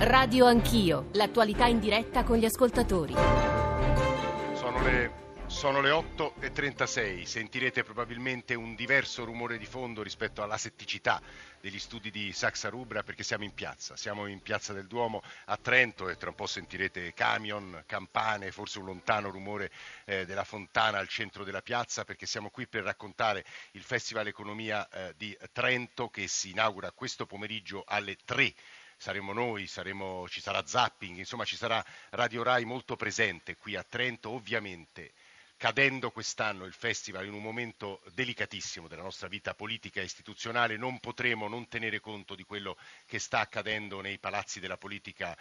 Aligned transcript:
Radio 0.00 0.46
Anch'io, 0.46 1.08
l'attualità 1.14 1.66
in 1.66 1.80
diretta 1.80 2.22
con 2.22 2.36
gli 2.36 2.44
ascoltatori. 2.44 3.14
Sono 4.54 4.80
le, 4.80 5.10
sono 5.46 5.80
le 5.80 5.90
8.36, 5.90 7.24
sentirete 7.24 7.82
probabilmente 7.82 8.54
un 8.54 8.76
diverso 8.76 9.24
rumore 9.24 9.58
di 9.58 9.66
fondo 9.66 10.04
rispetto 10.04 10.40
alla 10.40 10.56
setticità 10.56 11.20
degli 11.60 11.80
studi 11.80 12.12
di 12.12 12.32
Saxa 12.32 12.68
Rubra 12.68 13.02
perché 13.02 13.24
siamo 13.24 13.42
in 13.42 13.52
piazza, 13.52 13.96
siamo 13.96 14.26
in 14.26 14.40
piazza 14.40 14.72
del 14.72 14.86
Duomo 14.86 15.20
a 15.46 15.56
Trento 15.56 16.08
e 16.08 16.16
tra 16.16 16.28
un 16.28 16.36
po' 16.36 16.46
sentirete 16.46 17.12
camion, 17.12 17.82
campane, 17.84 18.52
forse 18.52 18.78
un 18.78 18.84
lontano 18.84 19.30
rumore 19.30 19.72
eh, 20.04 20.24
della 20.26 20.44
fontana 20.44 20.98
al 20.98 21.08
centro 21.08 21.42
della 21.42 21.60
piazza 21.60 22.04
perché 22.04 22.24
siamo 22.24 22.50
qui 22.50 22.68
per 22.68 22.84
raccontare 22.84 23.44
il 23.72 23.82
Festival 23.82 24.28
Economia 24.28 24.88
eh, 24.90 25.14
di 25.16 25.36
Trento 25.50 26.08
che 26.08 26.28
si 26.28 26.50
inaugura 26.50 26.92
questo 26.92 27.26
pomeriggio 27.26 27.82
alle 27.84 28.16
3 28.24 28.54
saremo 28.98 29.32
noi, 29.32 29.66
saremo, 29.66 30.28
ci 30.28 30.40
sarà 30.40 30.66
zapping, 30.66 31.16
insomma 31.16 31.44
ci 31.44 31.56
sarà 31.56 31.82
Radio 32.10 32.42
Rai 32.42 32.64
molto 32.64 32.96
presente 32.96 33.56
qui 33.56 33.76
a 33.76 33.84
Trento, 33.84 34.30
ovviamente 34.30 35.12
cadendo 35.56 36.12
quest'anno 36.12 36.64
il 36.64 36.72
festival 36.72 37.26
in 37.26 37.32
un 37.32 37.42
momento 37.42 38.00
delicatissimo 38.12 38.86
della 38.86 39.02
nostra 39.02 39.26
vita 39.26 39.54
politica 39.54 40.00
e 40.00 40.04
istituzionale, 40.04 40.76
non 40.76 41.00
potremo 41.00 41.48
non 41.48 41.66
tenere 41.68 41.98
conto 42.00 42.34
di 42.36 42.44
quello 42.44 42.76
che 43.06 43.18
sta 43.18 43.40
accadendo 43.40 44.00
nei 44.00 44.18
palazzi 44.18 44.60
della 44.60 44.76
politica 44.76 45.36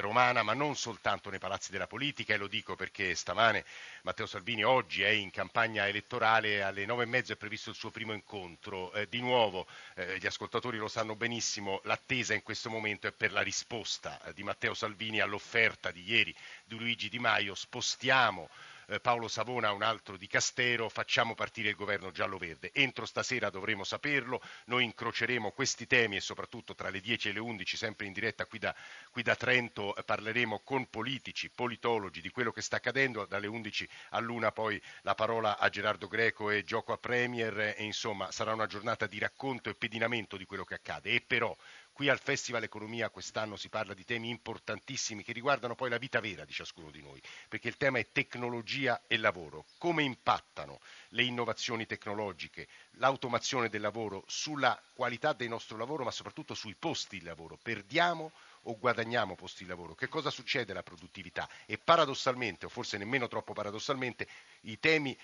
romana, 0.00 0.42
ma 0.42 0.54
non 0.54 0.76
soltanto 0.76 1.30
nei 1.30 1.38
palazzi 1.38 1.70
della 1.70 1.86
politica, 1.86 2.34
e 2.34 2.36
lo 2.36 2.46
dico 2.46 2.76
perché 2.76 3.14
stamane 3.14 3.64
Matteo 4.02 4.26
Salvini 4.26 4.64
oggi 4.64 5.02
è 5.02 5.08
in 5.08 5.30
campagna 5.30 5.86
elettorale, 5.86 6.62
alle 6.62 6.86
nove 6.86 7.04
e 7.04 7.06
mezzo 7.06 7.32
è 7.32 7.36
previsto 7.36 7.70
il 7.70 7.76
suo 7.76 7.90
primo 7.90 8.12
incontro. 8.12 8.92
Eh, 8.92 9.08
di 9.08 9.20
nuovo, 9.20 9.66
eh, 9.94 10.18
gli 10.18 10.26
ascoltatori 10.26 10.78
lo 10.78 10.88
sanno 10.88 11.14
benissimo, 11.14 11.80
l'attesa 11.84 12.34
in 12.34 12.42
questo 12.42 12.70
momento 12.70 13.06
è 13.06 13.12
per 13.12 13.32
la 13.32 13.42
risposta 13.42 14.22
eh, 14.22 14.32
di 14.32 14.42
Matteo 14.42 14.74
Salvini 14.74 15.20
all'offerta 15.20 15.90
di 15.90 16.02
ieri 16.02 16.34
di 16.64 16.76
Luigi 16.76 17.08
Di 17.08 17.18
Maio, 17.18 17.54
spostiamo 17.54 18.48
eh, 18.48 18.71
Paolo 19.00 19.28
Savona 19.28 19.72
un 19.72 19.82
altro 19.82 20.16
di 20.16 20.26
Castero, 20.26 20.88
facciamo 20.88 21.34
partire 21.34 21.70
il 21.70 21.76
governo 21.76 22.10
giallo-verde. 22.10 22.70
Entro 22.72 23.06
stasera 23.06 23.50
dovremo 23.50 23.84
saperlo, 23.84 24.40
noi 24.66 24.84
incroceremo 24.84 25.52
questi 25.52 25.86
temi 25.86 26.16
e 26.16 26.20
soprattutto 26.20 26.74
tra 26.74 26.90
le 26.90 27.00
10 27.00 27.28
e 27.28 27.32
le 27.32 27.40
11, 27.40 27.76
sempre 27.76 28.06
in 28.06 28.12
diretta 28.12 28.46
qui 28.46 28.58
da, 28.58 28.74
qui 29.10 29.22
da 29.22 29.36
Trento, 29.36 29.94
eh, 29.94 30.02
parleremo 30.02 30.60
con 30.60 30.88
politici, 30.88 31.50
politologi 31.50 32.20
di 32.20 32.30
quello 32.30 32.52
che 32.52 32.62
sta 32.62 32.76
accadendo, 32.76 33.24
dalle 33.24 33.46
11 33.46 33.88
all'una 34.10 34.52
poi 34.52 34.80
la 35.02 35.14
parola 35.14 35.58
a 35.58 35.68
Gerardo 35.68 36.08
Greco 36.08 36.50
e 36.50 36.64
gioco 36.64 36.92
a 36.92 36.98
Premier 36.98 37.74
e 37.76 37.84
insomma 37.84 38.30
sarà 38.30 38.52
una 38.52 38.66
giornata 38.66 39.06
di 39.06 39.18
racconto 39.18 39.70
e 39.70 39.74
pedinamento 39.74 40.36
di 40.36 40.44
quello 40.44 40.64
che 40.64 40.74
accade. 40.74 41.10
E 41.10 41.20
però 41.20 41.56
Qui 41.94 42.08
al 42.08 42.18
Festival 42.18 42.62
Economia 42.62 43.10
quest'anno 43.10 43.56
si 43.56 43.68
parla 43.68 43.92
di 43.92 44.06
temi 44.06 44.30
importantissimi 44.30 45.22
che 45.22 45.34
riguardano 45.34 45.74
poi 45.74 45.90
la 45.90 45.98
vita 45.98 46.20
vera 46.20 46.46
di 46.46 46.52
ciascuno 46.52 46.90
di 46.90 47.02
noi, 47.02 47.20
perché 47.50 47.68
il 47.68 47.76
tema 47.76 47.98
è 47.98 48.08
tecnologia 48.10 49.02
e 49.06 49.18
lavoro. 49.18 49.66
Come 49.76 50.02
impattano 50.02 50.80
le 51.10 51.22
innovazioni 51.24 51.84
tecnologiche, 51.84 52.66
l'automazione 52.92 53.68
del 53.68 53.82
lavoro 53.82 54.24
sulla 54.26 54.80
qualità 54.94 55.34
del 55.34 55.48
nostro 55.48 55.76
lavoro, 55.76 56.02
ma 56.02 56.10
soprattutto 56.10 56.54
sui 56.54 56.74
posti 56.74 57.18
di 57.18 57.26
lavoro? 57.26 57.58
Perdiamo 57.62 58.32
o 58.62 58.78
guadagniamo 58.78 59.34
posti 59.34 59.64
di 59.64 59.68
lavoro? 59.68 59.94
Che 59.94 60.08
cosa 60.08 60.30
succede 60.30 60.72
alla 60.72 60.82
produttività? 60.82 61.46
E 61.66 61.76
paradossalmente, 61.76 62.64
o 62.64 62.70
forse 62.70 62.96
nemmeno 62.96 63.28
troppo 63.28 63.52
paradossalmente, 63.52 64.26
i 64.62 64.80
temi 64.80 65.14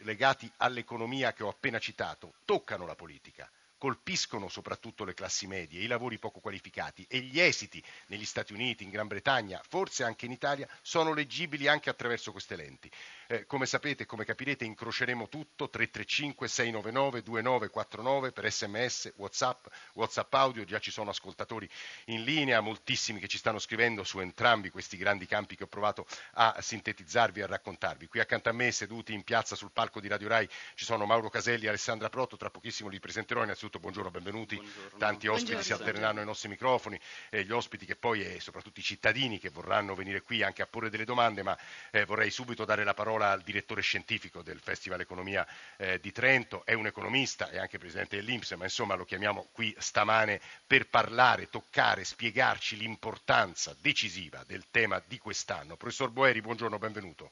legati 0.00 0.50
all'economia 0.56 1.32
che 1.32 1.44
ho 1.44 1.48
appena 1.48 1.78
citato 1.78 2.34
toccano 2.44 2.84
la 2.84 2.96
politica 2.96 3.48
colpiscono 3.78 4.48
soprattutto 4.48 5.04
le 5.04 5.14
classi 5.14 5.46
medie, 5.46 5.82
i 5.82 5.86
lavori 5.86 6.18
poco 6.18 6.40
qualificati 6.40 7.04
e 7.08 7.20
gli 7.20 7.40
esiti 7.40 7.82
negli 8.06 8.24
Stati 8.24 8.52
Uniti, 8.52 8.84
in 8.84 8.90
Gran 8.90 9.06
Bretagna, 9.06 9.60
forse 9.66 10.04
anche 10.04 10.26
in 10.26 10.32
Italia, 10.32 10.68
sono 10.82 11.12
leggibili 11.12 11.68
anche 11.68 11.90
attraverso 11.90 12.32
queste 12.32 12.56
lenti. 12.56 12.90
Eh, 13.28 13.44
come 13.46 13.66
sapete 13.66 14.04
e 14.04 14.06
come 14.06 14.24
capirete 14.24 14.64
incroceremo 14.64 15.28
tutto 15.28 15.68
335 15.68 16.46
699 16.46 17.22
2949 17.22 18.30
per 18.30 18.52
sms, 18.52 19.14
whatsapp, 19.16 19.66
whatsapp 19.94 20.32
audio, 20.34 20.64
già 20.64 20.78
ci 20.78 20.92
sono 20.92 21.10
ascoltatori 21.10 21.68
in 22.06 22.22
linea, 22.22 22.60
moltissimi 22.60 23.18
che 23.18 23.26
ci 23.26 23.38
stanno 23.38 23.58
scrivendo 23.58 24.04
su 24.04 24.20
entrambi 24.20 24.70
questi 24.70 24.96
grandi 24.96 25.26
campi 25.26 25.56
che 25.56 25.64
ho 25.64 25.66
provato 25.66 26.06
a 26.34 26.54
sintetizzarvi 26.60 27.40
e 27.40 27.42
a 27.42 27.46
raccontarvi. 27.46 28.06
Qui 28.06 28.20
accanto 28.20 28.48
a 28.48 28.52
me 28.52 28.70
seduti 28.70 29.12
in 29.12 29.24
piazza 29.24 29.56
sul 29.56 29.72
palco 29.72 29.98
di 29.98 30.06
Radio 30.06 30.28
Rai 30.28 30.48
ci 30.74 30.84
sono 30.84 31.04
Mauro 31.04 31.28
Caselli 31.28 31.64
e 31.66 31.70
Alessandra 31.70 32.08
Proto, 32.08 32.36
tra 32.36 32.50
pochissimo 32.50 32.88
li 32.88 33.00
presenterò, 33.00 33.42
innanzitutto 33.42 33.80
buongiorno, 33.80 34.12
benvenuti, 34.12 34.54
buongiorno. 34.54 34.98
tanti 34.98 35.26
ospiti 35.26 35.54
buongiorno. 35.54 35.62
si 35.62 35.72
alterneranno 35.72 36.20
ai 36.20 36.26
nostri 36.26 36.48
microfoni, 36.48 37.00
eh, 37.30 37.44
gli 37.44 37.50
ospiti 37.50 37.86
che 37.86 37.96
poi 37.96 38.22
e 38.22 38.38
soprattutto 38.38 38.78
i 38.78 38.84
cittadini 38.84 39.40
che 39.40 39.50
vorranno 39.50 39.96
venire 39.96 40.22
qui 40.22 40.44
anche 40.44 40.62
a 40.62 40.66
porre 40.68 40.90
delle 40.90 41.04
domande, 41.04 41.42
ma 41.42 41.58
eh, 41.90 42.04
vorrei 42.04 42.30
subito 42.30 42.64
dare 42.64 42.84
la 42.84 42.94
parola 42.94 43.14
parola 43.16 43.30
al 43.30 43.40
direttore 43.40 43.80
scientifico 43.80 44.42
del 44.42 44.60
Festival 44.60 45.00
Economia 45.00 45.46
eh, 45.78 45.98
di 46.00 46.12
Trento, 46.12 46.64
è 46.64 46.74
un 46.74 46.86
economista 46.86 47.48
e 47.48 47.58
anche 47.58 47.78
presidente 47.78 48.16
dell'Inps, 48.16 48.52
ma 48.52 48.64
insomma 48.64 48.94
lo 48.94 49.04
chiamiamo 49.04 49.48
qui 49.52 49.74
stamane 49.78 50.40
per 50.66 50.88
parlare, 50.88 51.48
toccare, 51.48 52.04
spiegarci 52.04 52.76
l'importanza 52.76 53.74
decisiva 53.80 54.44
del 54.46 54.64
tema 54.70 55.02
di 55.06 55.18
quest'anno. 55.18 55.76
Professor 55.76 56.10
Boeri, 56.10 56.42
buongiorno, 56.42 56.78
benvenuto. 56.78 57.30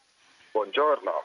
Buongiorno. 0.53 1.24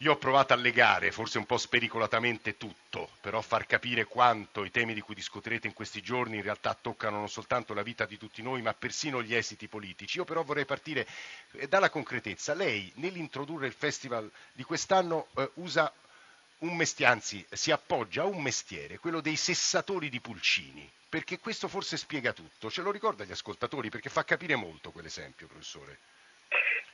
Io 0.00 0.12
ho 0.12 0.16
provato 0.18 0.52
a 0.52 0.56
legare, 0.56 1.10
forse 1.10 1.38
un 1.38 1.46
po' 1.46 1.56
spericolatamente, 1.56 2.58
tutto, 2.58 3.08
però 3.22 3.40
far 3.40 3.64
capire 3.64 4.04
quanto 4.04 4.62
i 4.62 4.70
temi 4.70 4.92
di 4.92 5.00
cui 5.00 5.14
discuterete 5.14 5.68
in 5.68 5.72
questi 5.72 6.02
giorni 6.02 6.36
in 6.36 6.42
realtà 6.42 6.76
toccano 6.78 7.16
non 7.16 7.30
soltanto 7.30 7.72
la 7.72 7.82
vita 7.82 8.04
di 8.04 8.18
tutti 8.18 8.42
noi, 8.42 8.60
ma 8.60 8.74
persino 8.74 9.22
gli 9.22 9.34
esiti 9.34 9.68
politici. 9.68 10.18
Io 10.18 10.24
però 10.24 10.42
vorrei 10.42 10.66
partire 10.66 11.06
eh, 11.52 11.66
dalla 11.66 11.88
concretezza. 11.88 12.52
Lei, 12.52 12.92
nell'introdurre 12.96 13.68
il 13.68 13.72
festival 13.72 14.30
di 14.52 14.64
quest'anno, 14.64 15.28
eh, 15.34 15.50
usa 15.54 15.90
un 16.58 16.76
mestiere, 16.76 17.12
anzi 17.12 17.46
si 17.50 17.70
appoggia 17.70 18.22
a 18.22 18.26
un 18.26 18.42
mestiere, 18.42 18.98
quello 18.98 19.22
dei 19.22 19.36
sessatori 19.36 20.10
di 20.10 20.20
pulcini, 20.20 20.90
perché 21.08 21.38
questo 21.38 21.68
forse 21.68 21.96
spiega 21.96 22.34
tutto. 22.34 22.70
Ce 22.70 22.82
lo 22.82 22.90
ricorda 22.90 23.22
agli 23.22 23.32
ascoltatori 23.32 23.88
perché 23.88 24.10
fa 24.10 24.24
capire 24.24 24.56
molto 24.56 24.90
quell'esempio, 24.90 25.46
professore. 25.46 25.98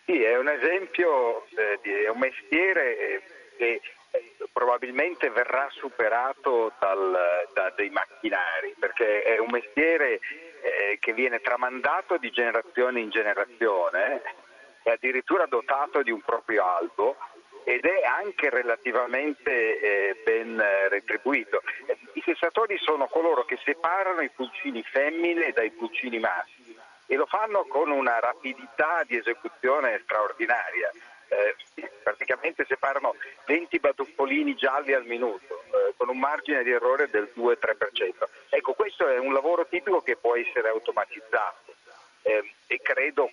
Sì, 0.04 0.20
è 0.20 0.36
un 0.36 0.48
esempio, 0.48 1.46
eh, 1.56 1.78
è 1.80 2.08
un 2.08 2.18
mestiere 2.18 2.98
eh, 2.98 3.22
che 3.56 3.80
eh, 4.10 4.34
probabilmente 4.52 5.30
verrà 5.30 5.68
superato 5.70 6.72
dal, 6.80 7.48
da 7.54 7.72
dei 7.76 7.90
macchinari, 7.90 8.74
perché 8.78 9.22
è 9.22 9.38
un 9.38 9.48
mestiere 9.50 10.20
che 11.00 11.12
viene 11.12 11.40
tramandato 11.40 12.18
di 12.18 12.30
generazione 12.30 13.00
in 13.00 13.10
generazione 13.10 14.22
e 14.84 14.92
addirittura 14.92 15.46
dotato 15.46 16.02
di 16.02 16.12
un 16.12 16.20
proprio 16.20 16.64
albo 16.64 17.16
ed 17.64 17.84
è 17.84 18.04
anche 18.04 18.48
relativamente 18.48 20.20
ben 20.24 20.62
retribuito. 20.88 21.62
I 22.12 22.22
sessatori 22.24 22.78
sono 22.78 23.08
coloro 23.08 23.44
che 23.44 23.58
separano 23.64 24.20
i 24.20 24.30
pulcini 24.30 24.84
femmine 24.84 25.50
dai 25.50 25.72
pulcini 25.72 26.20
maschi 26.20 26.61
e 27.12 27.16
lo 27.16 27.26
fanno 27.26 27.66
con 27.66 27.90
una 27.90 28.20
rapidità 28.20 29.04
di 29.04 29.18
esecuzione 29.18 30.00
straordinaria. 30.02 30.90
Eh, 31.28 31.90
praticamente 32.02 32.64
separano 32.66 33.16
20 33.44 33.78
batuffolini 33.80 34.54
gialli 34.54 34.94
al 34.94 35.04
minuto 35.04 35.62
eh, 35.64 35.92
con 35.98 36.08
un 36.08 36.18
margine 36.18 36.62
di 36.62 36.70
errore 36.70 37.10
del 37.10 37.30
2-3%. 37.36 38.28
Ecco, 38.48 38.72
questo 38.72 39.06
è 39.08 39.18
un 39.18 39.34
lavoro 39.34 39.66
tipico 39.66 40.00
che 40.00 40.16
può 40.16 40.36
essere 40.36 40.70
automatizzato 40.70 41.74
eh, 42.22 42.50
e 42.66 42.80
credo 42.80 43.30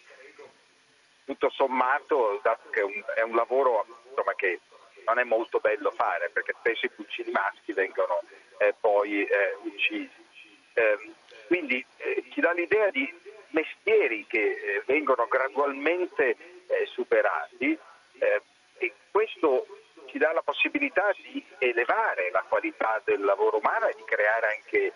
tutto 1.23 1.49
sommato, 1.49 2.37
dato 2.43 2.69
che 2.71 2.81
è 2.81 2.83
un, 2.83 3.01
è 3.15 3.21
un 3.21 3.35
lavoro 3.35 3.85
insomma, 4.09 4.33
che 4.35 4.59
non 5.05 5.19
è 5.19 5.23
molto 5.23 5.59
bello 5.59 5.91
fare 5.91 6.29
perché 6.31 6.53
spesso 6.59 6.85
i 6.85 6.89
pulcini 6.89 7.31
maschi 7.31 7.71
vengono 7.71 8.19
eh, 8.57 8.75
poi 8.77 9.23
eh, 9.23 9.55
uccisi. 9.63 10.27
Ehm, 10.73 11.13
quindi 11.47 11.83
eh, 11.97 12.25
ci 12.31 12.41
dà 12.41 12.51
l'idea 12.51 12.89
di 12.89 13.27
mestieri 13.51 14.25
che 14.27 14.39
eh, 14.39 14.83
vengono 14.85 15.27
gradualmente 15.27 16.35
eh, 16.67 16.85
superati 16.87 17.77
eh, 18.19 18.41
e 18.77 18.93
questo 19.11 19.65
ci 20.05 20.17
dà 20.17 20.31
la 20.33 20.41
possibilità 20.41 21.11
di 21.21 21.43
elevare 21.59 22.31
la 22.31 22.43
qualità 22.47 23.01
del 23.03 23.23
lavoro 23.23 23.57
umano 23.57 23.87
e 23.87 23.93
di 23.95 24.03
creare 24.05 24.55
anche 24.55 24.93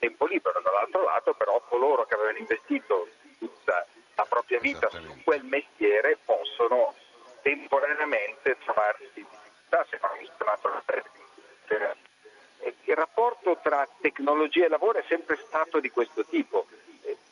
tempo 0.00 0.26
libero. 0.26 0.60
Dall'altro 0.60 1.04
lato 1.04 1.34
però 1.34 1.62
coloro 1.68 2.04
che 2.06 2.14
avevano 2.14 2.38
investito 2.38 3.08
tutta 3.38 3.86
la 4.16 4.24
propria 4.24 4.58
vita 4.58 4.88
su 4.90 5.22
quel 5.22 5.44
mestiere 5.44 6.18
possono 6.24 6.94
temporaneamente 7.42 8.56
trovarsi 8.64 9.20
in 9.20 9.26
difficoltà 9.30 9.86
se 9.88 9.98
non 10.02 10.18
il 12.88 12.96
rapporto 12.96 13.58
tra 13.62 13.86
tecnologia 14.00 14.64
e 14.64 14.68
lavoro 14.68 14.98
è 14.98 15.04
sempre 15.06 15.36
stato 15.36 15.78
di 15.78 15.90
questo 15.90 16.24
tipo 16.24 16.66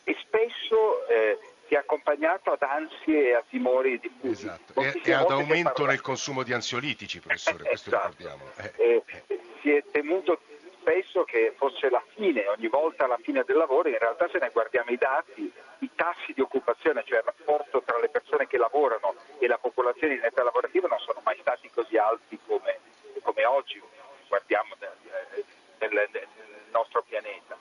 e 0.08 0.16
spesso 0.20 1.04
eh, 1.08 1.36
si 1.66 1.74
è 1.74 1.78
accompagnato 1.78 2.52
ad 2.52 2.62
ansie 2.62 3.30
e 3.30 3.34
a 3.34 3.42
timori 3.48 3.98
diffusi. 3.98 4.46
Esatto, 4.46 4.80
e, 4.80 5.00
e 5.02 5.12
ad 5.12 5.28
aumento 5.28 5.84
nel 5.84 6.00
consumo 6.00 6.44
di 6.44 6.52
ansiolitici, 6.52 7.18
professore, 7.18 7.64
questo 7.64 7.90
esatto. 7.90 8.14
ricordiamo. 8.16 8.44
Eh. 8.76 9.02
Eh, 9.26 9.38
si 9.60 9.72
è 9.72 9.82
temuto 9.90 10.38
spesso 10.78 11.24
che 11.24 11.54
fosse 11.56 11.90
la 11.90 12.02
fine, 12.14 12.46
ogni 12.46 12.68
volta 12.68 13.08
la 13.08 13.18
fine 13.20 13.42
del 13.44 13.56
lavoro, 13.56 13.88
in 13.88 13.98
realtà 13.98 14.28
se 14.30 14.38
ne 14.38 14.50
guardiamo 14.52 14.90
i 14.90 14.96
dati, 14.96 15.52
i 15.80 15.90
tassi 15.96 16.32
di 16.32 16.40
occupazione, 16.40 17.02
cioè 17.04 17.18
il 17.18 17.24
rapporto 17.24 17.82
tra 17.84 17.98
le 17.98 18.08
persone 18.08 18.46
che 18.46 18.58
lavorano 18.58 19.16
e 19.40 19.48
la 19.48 19.58
popolazione 19.58 20.14
in 20.14 20.22
età 20.22 20.44
lavorativa 20.44 20.86
non 20.86 21.00
sono 21.00 21.20
mai 21.24 21.36
stati 21.40 21.68
così 21.74 21.96
alti 21.96 22.38
come, 22.46 22.78
come 23.22 23.44
oggi, 23.44 23.82
guardiamo 24.28 24.76
nel, 24.78 25.44
nel, 25.78 26.08
nel 26.12 26.28
nostro 26.70 27.02
pianeta. 27.02 27.58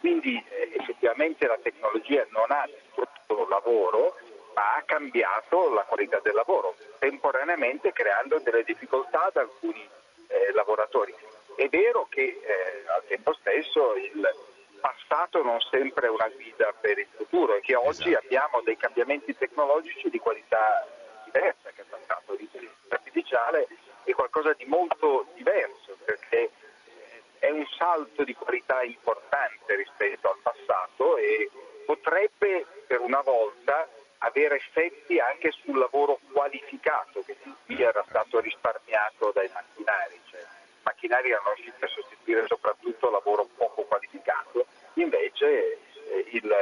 Quindi 0.00 0.42
eh, 0.48 0.70
effettivamente 0.74 1.46
la 1.46 1.58
tecnologia 1.62 2.26
non 2.30 2.46
ha 2.48 2.66
distrutto 2.66 3.46
lavoro, 3.48 4.16
ma 4.54 4.76
ha 4.76 4.82
cambiato 4.82 5.72
la 5.72 5.82
qualità 5.82 6.18
del 6.20 6.34
lavoro, 6.34 6.74
temporaneamente 6.98 7.92
creando 7.92 8.40
delle 8.40 8.64
difficoltà 8.64 9.26
ad 9.26 9.36
alcuni 9.36 9.86
eh, 10.28 10.52
lavoratori. 10.52 11.14
È 11.54 11.68
vero 11.68 12.06
che 12.08 12.22
eh, 12.22 12.84
al 12.88 13.04
tempo 13.06 13.34
stesso 13.34 13.94
il 13.96 14.26
passato 14.80 15.42
non 15.42 15.60
sempre 15.60 16.06
è 16.06 16.10
una 16.10 16.28
guida 16.28 16.72
per 16.80 16.98
il 16.98 17.08
futuro 17.14 17.54
e 17.54 17.60
che 17.60 17.74
oggi 17.74 18.08
esatto. 18.08 18.24
abbiamo 18.24 18.62
dei 18.62 18.76
cambiamenti 18.78 19.36
tecnologici 19.36 20.08
di 20.08 20.18
qualità 20.18 20.86
diversa 21.24 21.70
che 21.74 21.82
il 21.82 21.86
passato. 21.88 22.34
L'intelligenza 22.34 22.94
artificiale 22.94 23.68
è 24.04 24.12
qualcosa 24.12 24.54
di 24.54 24.64
molto 24.64 25.26
diverso 25.34 25.98
perché 26.04 26.50
è 27.40 27.50
un 27.50 27.66
salto 27.76 28.22
di 28.22 28.34
qualità 28.34 28.82
importante 28.82 29.74
rispetto 29.74 30.30
al 30.30 30.38
passato 30.42 31.16
e 31.16 31.50
potrebbe 31.84 32.66
per 32.86 33.00
una 33.00 33.20
volta 33.22 33.88
avere 34.18 34.56
effetti 34.56 35.18
anche 35.18 35.50
sul 35.50 35.78
lavoro 35.78 36.20
qualificato 36.32 37.22
che 37.24 37.36
qui 37.64 37.82
era 37.82 38.04
stato 38.06 38.40
risparmiato 38.40 39.32
dai 39.32 39.50
macchinari, 39.52 40.20
cioè 40.30 40.44
macchinari 40.82 41.30
erano 41.30 41.52
riusciti 41.54 41.82
a 41.82 41.88
sostituire 41.88 42.46
soprattutto 42.46 43.10
lavoro 43.10 43.48
poco 43.56 43.82
qualificato, 43.84 44.66
invece 44.94 45.78
eh, 46.10 46.26
il, 46.32 46.52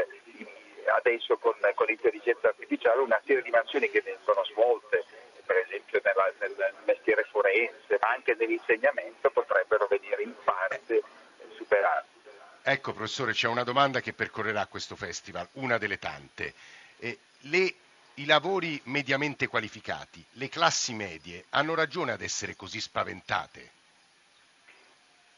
adesso 0.95 1.37
con, 1.39 1.55
con, 1.75 1.87
l'intelligenza 1.87 2.49
artificiale 2.49 3.01
una 3.01 3.21
serie 3.25 3.43
di 3.43 3.51
mansioni 3.51 3.91
che 3.91 4.01
vengono 4.03 4.45
svolte, 4.45 5.05
per 5.45 5.57
esempio 5.57 6.01
nella, 6.05 6.33
nel 6.39 6.75
mestiere 6.85 7.25
forense, 7.25 7.99
ma 8.01 8.11
anche 8.11 8.37
nell'insegnamento, 8.39 9.31
potrebbero 9.31 9.87
venire 9.89 10.23
in 10.23 10.35
parte 10.45 10.58
superate. 11.69 12.07
Ecco 12.63 12.93
professore, 12.93 13.33
c'è 13.33 13.47
una 13.47 13.63
domanda 13.63 14.01
che 14.01 14.13
percorrerà 14.13 14.67
questo 14.67 14.97
festival, 14.97 15.47
una 15.53 15.79
delle 15.79 15.99
tante. 15.99 16.55
Eh, 16.99 17.19
le, 17.43 17.75
i 18.15 18.25
lavori 18.25 18.81
mediamente 18.85 19.47
qualificati, 19.47 20.25
le 20.33 20.49
classi 20.49 20.95
medie, 20.95 21.45
hanno 21.51 21.75
ragione 21.75 22.13
ad 22.13 22.23
essere 22.23 22.57
così 22.57 22.81
spaventate? 22.81 23.77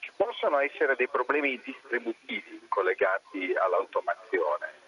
Ci 0.00 0.10
possono 0.16 0.58
essere 0.58 0.96
dei 0.96 1.08
problemi 1.08 1.60
distributivi 1.62 2.66
collegati 2.68 3.54
all'automazione. 3.54 4.78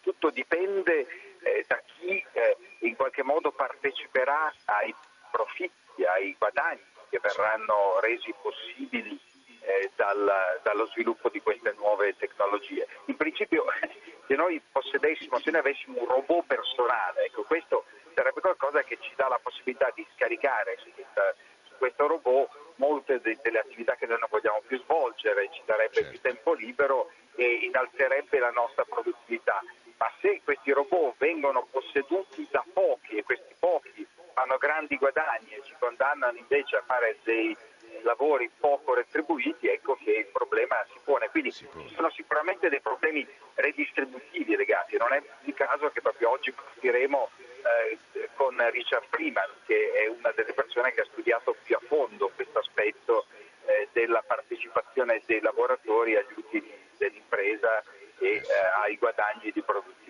Tutto 0.00 0.30
dipende 0.30 1.06
eh, 1.40 1.64
da 1.66 1.80
chi 1.84 2.24
eh, 2.32 2.56
in 2.80 2.96
qualche 2.96 3.22
modo 3.22 3.52
parteciperà 3.52 4.52
ai 4.66 4.94
profitti, 5.30 6.04
ai 6.04 6.34
guadagni 6.38 6.82
che 7.10 7.20
verranno 7.20 8.00
resi 8.00 8.34
possibili 8.40 9.20
eh, 9.66 9.90
dal, 9.96 10.60
dallo 10.62 10.86
sviluppo 10.86 11.28
di 11.28 11.40
queste 11.40 11.74
nuove 11.76 12.14
tecnologie. 12.16 12.86
In 13.06 13.16
principio 13.16 13.64
se 14.26 14.34
noi 14.34 14.60
possedessimo, 14.70 15.38
se 15.40 15.50
noi 15.50 15.60
avessimo 15.60 16.00
un 16.00 16.06
robot 16.06 16.46
personale, 16.46 17.24
ecco, 17.24 17.42
questo 17.42 17.84
sarebbe 18.14 18.40
qualcosa 18.40 18.82
che 18.82 18.96
ci 19.00 19.12
dà 19.16 19.28
la 19.28 19.40
possibilità 19.42 19.90
di 19.94 20.06
scaricare 20.14 20.78
su, 20.78 20.90
questa, 20.94 21.34
su 21.64 21.74
questo 21.78 22.06
robot 22.06 22.48
molte 22.76 23.20
de, 23.20 23.38
delle 23.42 23.58
attività 23.58 23.94
che 23.96 24.06
noi 24.06 24.18
non 24.20 24.28
vogliamo 24.30 24.62
più 24.66 24.78
svolgere, 24.80 25.50
ci 25.52 25.62
darebbe 25.64 25.94
certo. 25.94 26.10
più 26.10 26.20
tempo 26.20 26.52
libero 26.54 27.10
e 27.34 27.66
innalzerebbe 27.66 28.38
la 28.38 28.50
nostra 28.50 28.84
produttività. 28.84 29.60
Ma 29.98 30.10
se 30.20 30.42
questi 30.44 30.70
robot 30.72 31.14
vengono 31.18 31.66
posseduti 31.70 32.46
da 32.50 32.64
pochi 32.72 33.16
e 33.16 33.22
questi 33.22 33.54
pochi 33.58 34.06
fanno 34.34 34.58
grandi 34.58 34.98
guadagni 34.98 35.52
e 35.52 35.62
ci 35.64 35.74
condannano 35.78 36.36
invece 36.36 36.76
a 36.76 36.82
fare 36.86 37.16
dei 37.24 37.56
lavori 38.06 38.48
poco 38.58 38.94
retribuiti, 38.94 39.66
ecco 39.66 39.96
che 39.96 40.12
il 40.12 40.26
problema 40.32 40.76
si 40.92 40.98
pone. 41.04 41.28
Quindi 41.28 41.52
ci 41.52 41.68
sono 41.94 42.08
sicuramente 42.10 42.70
dei 42.70 42.80
problemi 42.80 43.26
redistributivi 43.54 44.56
legati, 44.56 44.96
non 44.96 45.12
è 45.12 45.20
il 45.42 45.54
caso 45.54 45.90
che 45.90 46.00
proprio 46.00 46.30
oggi 46.30 46.52
partiremo 46.52 47.28
eh, 47.36 47.98
con 48.36 48.56
Richard 48.70 49.04
Freeman, 49.10 49.50
che 49.66 49.92
è 49.92 50.06
una 50.06 50.30
delle 50.30 50.54
persone 50.54 50.92
che 50.92 51.02
ha 51.02 51.06
studiato 51.10 51.56
più 51.62 51.76
a 51.76 51.80
fondo 51.86 52.30
questo 52.34 52.60
aspetto 52.60 53.26
eh, 53.66 53.88
della 53.92 54.22
partecipazione 54.26 55.20
dei 55.26 55.40
lavoratori 55.40 56.16
agli 56.16 56.34
utili 56.36 56.72
dell'impresa 56.96 57.82
e 58.18 58.36
eh, 58.36 58.42
ai 58.82 58.96
guadagni 58.96 59.50
di 59.52 59.62
produttività. 59.62 60.05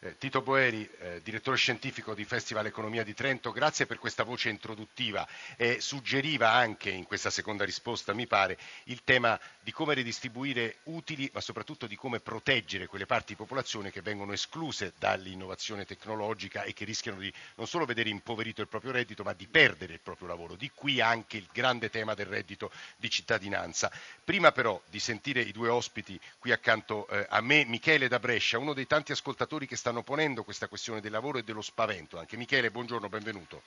Eh, 0.00 0.16
Tito 0.18 0.42
Boeri, 0.42 0.88
eh, 1.00 1.20
direttore 1.22 1.56
scientifico 1.56 2.14
di 2.14 2.24
Festival 2.24 2.66
Economia 2.66 3.04
di 3.04 3.14
Trento, 3.14 3.52
grazie 3.52 3.86
per 3.86 3.98
questa 3.98 4.22
voce 4.22 4.48
introduttiva. 4.48 5.26
Eh, 5.56 5.80
suggeriva 5.80 6.52
anche 6.52 6.90
in 6.90 7.04
questa 7.04 7.30
seconda 7.30 7.64
risposta, 7.64 8.12
mi 8.12 8.26
pare, 8.26 8.58
il 8.84 9.02
tema 9.04 9.38
di 9.60 9.72
come 9.72 9.94
redistribuire 9.94 10.78
utili, 10.84 11.30
ma 11.32 11.40
soprattutto 11.40 11.86
di 11.86 11.96
come 11.96 12.20
proteggere 12.20 12.86
quelle 12.86 13.06
parti 13.06 13.32
di 13.32 13.36
popolazione 13.36 13.90
che 13.90 14.02
vengono 14.02 14.32
escluse 14.32 14.92
dall'innovazione 14.98 15.84
tecnologica 15.84 16.62
e 16.62 16.72
che 16.72 16.84
rischiano 16.84 17.18
di 17.18 17.32
non 17.56 17.66
solo 17.66 17.84
vedere 17.84 18.08
impoverito 18.08 18.60
il 18.60 18.68
proprio 18.68 18.92
reddito, 18.92 19.22
ma 19.22 19.32
di 19.32 19.46
perdere 19.46 19.94
il 19.94 20.00
proprio 20.00 20.28
lavoro. 20.28 20.56
Di 20.56 20.70
qui 20.74 21.00
anche 21.00 21.36
il 21.36 21.48
grande 21.52 21.90
tema 21.90 22.14
del 22.14 22.26
reddito 22.26 22.70
di 22.96 23.10
cittadinanza. 23.10 23.90
Prima 24.24 24.52
però 24.52 24.80
di 24.88 24.98
sentire 24.98 25.40
i 25.40 25.52
due 25.52 25.68
ospiti 25.68 26.18
qui 26.38 26.52
accanto 26.52 27.06
eh, 27.08 27.26
a 27.28 27.40
me, 27.40 27.64
Michele 27.64 28.08
da 28.08 28.18
Brescia, 28.18 28.58
uno 28.58 28.72
dei 28.72 28.86
tanti 28.86 29.12
ascoltatori 29.12 29.66
che 29.68 29.76
sta 29.76 29.88
stanno 29.88 30.02
ponendo 30.02 30.42
questa 30.42 30.68
questione 30.68 31.00
del 31.00 31.12
lavoro 31.12 31.38
e 31.38 31.42
dello 31.42 31.62
spavento. 31.62 32.18
Anche 32.18 32.36
Michele, 32.36 32.70
buongiorno, 32.70 33.08
benvenuto. 33.08 33.62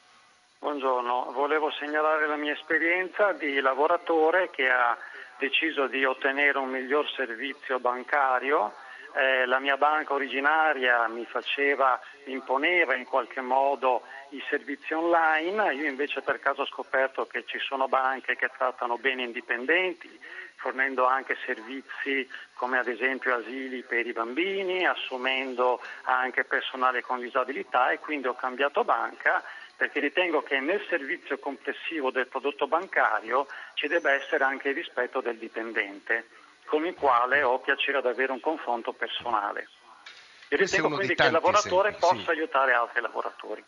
Buongiorno, 0.60 1.32
volevo 1.32 1.72
segnalare 1.72 2.28
la 2.28 2.36
mia 2.36 2.54
esperienza 2.54 3.32
di 3.32 3.60
lavoratore 3.60 4.52
che 4.52 4.70
ha 4.70 4.96
deciso 5.40 5.88
di 5.88 6.06
ottenere 6.06 6.60
un 6.60 6.70
miglior 6.70 7.10
servizio 7.10 7.80
bancario. 7.80 8.72
Eh, 9.16 9.48
la 9.48 9.60
mia 9.60 9.78
banca 9.78 10.14
originaria 10.14 11.08
mi 11.08 11.26
faceva, 11.26 12.00
imponeva 12.26 12.96
in 12.96 13.06
qualche 13.06 13.42
modo 13.42 14.04
i 14.30 14.44
servizi 14.48 14.94
online, 14.94 15.74
io 15.74 15.90
invece 15.90 16.22
per 16.22 16.40
caso 16.40 16.62
ho 16.62 16.68
scoperto 16.68 17.26
che 17.26 17.44
ci 17.46 17.58
sono 17.58 17.88
banche 17.88 18.36
che 18.36 18.50
trattano 18.56 18.98
bene 18.98 19.24
indipendenti, 19.24 20.20
fornendo 20.62 21.08
anche 21.08 21.36
servizi 21.44 22.30
come 22.54 22.78
ad 22.78 22.88
esempio 22.88 23.36
asili 23.36 23.82
per 23.82 24.06
i 24.06 24.14
bambini, 24.14 24.86
assumendo 24.86 25.82
anche 26.04 26.44
personale 26.44 27.02
con 27.02 27.20
disabilità 27.20 27.90
e 27.90 28.00
quindi 28.00 28.28
ho 28.28 28.36
cambiato 28.36 28.84
banca 28.84 29.44
perché 29.76 30.00
ritengo 30.00 30.44
che 30.44 30.60
nel 30.60 30.86
servizio 30.88 31.40
complessivo 31.40 32.12
del 32.12 32.28
prodotto 32.28 32.68
bancario 32.68 33.48
ci 33.74 33.88
debba 33.88 34.12
essere 34.12 34.44
anche 34.44 34.70
il 34.70 34.76
rispetto 34.76 35.22
del 35.22 35.38
dipendente, 35.38 36.28
con 36.66 36.86
il 36.86 36.94
quale 36.94 37.42
ho 37.42 37.58
piacere 37.58 37.98
ad 37.98 38.06
avere 38.06 38.32
un 38.32 38.40
confronto 38.40 38.94
personale. 38.94 39.68
E 40.50 40.56
ritengo 40.56 40.90
quindi 40.90 41.16
che 41.16 41.26
il 41.26 41.32
lavoratore 41.32 41.90
esempi, 41.90 42.06
possa 42.06 42.32
sì. 42.32 42.38
aiutare 42.38 42.74
altri 42.74 43.02
lavoratori. 43.02 43.64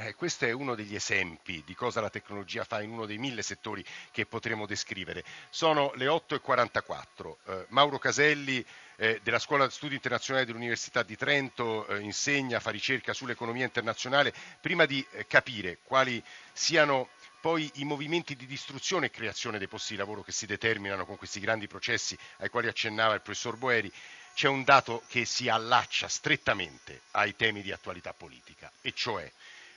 Eh, 0.00 0.14
questo 0.14 0.44
è 0.44 0.52
uno 0.52 0.76
degli 0.76 0.94
esempi 0.94 1.60
di 1.66 1.74
cosa 1.74 2.00
la 2.00 2.08
tecnologia 2.08 2.62
fa 2.62 2.80
in 2.80 2.90
uno 2.90 3.04
dei 3.04 3.18
mille 3.18 3.42
settori 3.42 3.84
che 4.12 4.26
potremo 4.26 4.64
descrivere. 4.64 5.24
Sono 5.50 5.90
le 5.96 6.06
8.44. 6.06 7.34
Eh, 7.44 7.66
Mauro 7.70 7.98
Caselli 7.98 8.64
eh, 8.94 9.18
della 9.24 9.40
Scuola 9.40 9.68
Studi 9.68 9.96
Internazionali 9.96 10.46
dell'Università 10.46 11.02
di 11.02 11.16
Trento 11.16 11.84
eh, 11.88 11.98
insegna, 11.98 12.60
fa 12.60 12.70
ricerca 12.70 13.12
sull'economia 13.12 13.64
internazionale. 13.64 14.32
Prima 14.60 14.86
di 14.86 15.04
eh, 15.10 15.26
capire 15.26 15.78
quali 15.82 16.22
siano 16.52 17.08
poi 17.40 17.68
i 17.74 17.84
movimenti 17.84 18.36
di 18.36 18.46
distruzione 18.46 19.06
e 19.06 19.10
creazione 19.10 19.58
dei 19.58 19.66
posti 19.66 19.94
di 19.94 19.98
lavoro 19.98 20.22
che 20.22 20.30
si 20.30 20.46
determinano 20.46 21.06
con 21.06 21.16
questi 21.16 21.40
grandi 21.40 21.66
processi 21.66 22.16
ai 22.36 22.50
quali 22.50 22.68
accennava 22.68 23.14
il 23.14 23.20
professor 23.20 23.56
Boeri, 23.56 23.92
c'è 24.34 24.46
un 24.46 24.62
dato 24.62 25.02
che 25.08 25.24
si 25.24 25.48
allaccia 25.48 26.06
strettamente 26.06 27.00
ai 27.12 27.34
temi 27.34 27.62
di 27.62 27.72
attualità 27.72 28.12
politica, 28.12 28.70
e 28.80 28.92
cioè 28.92 29.28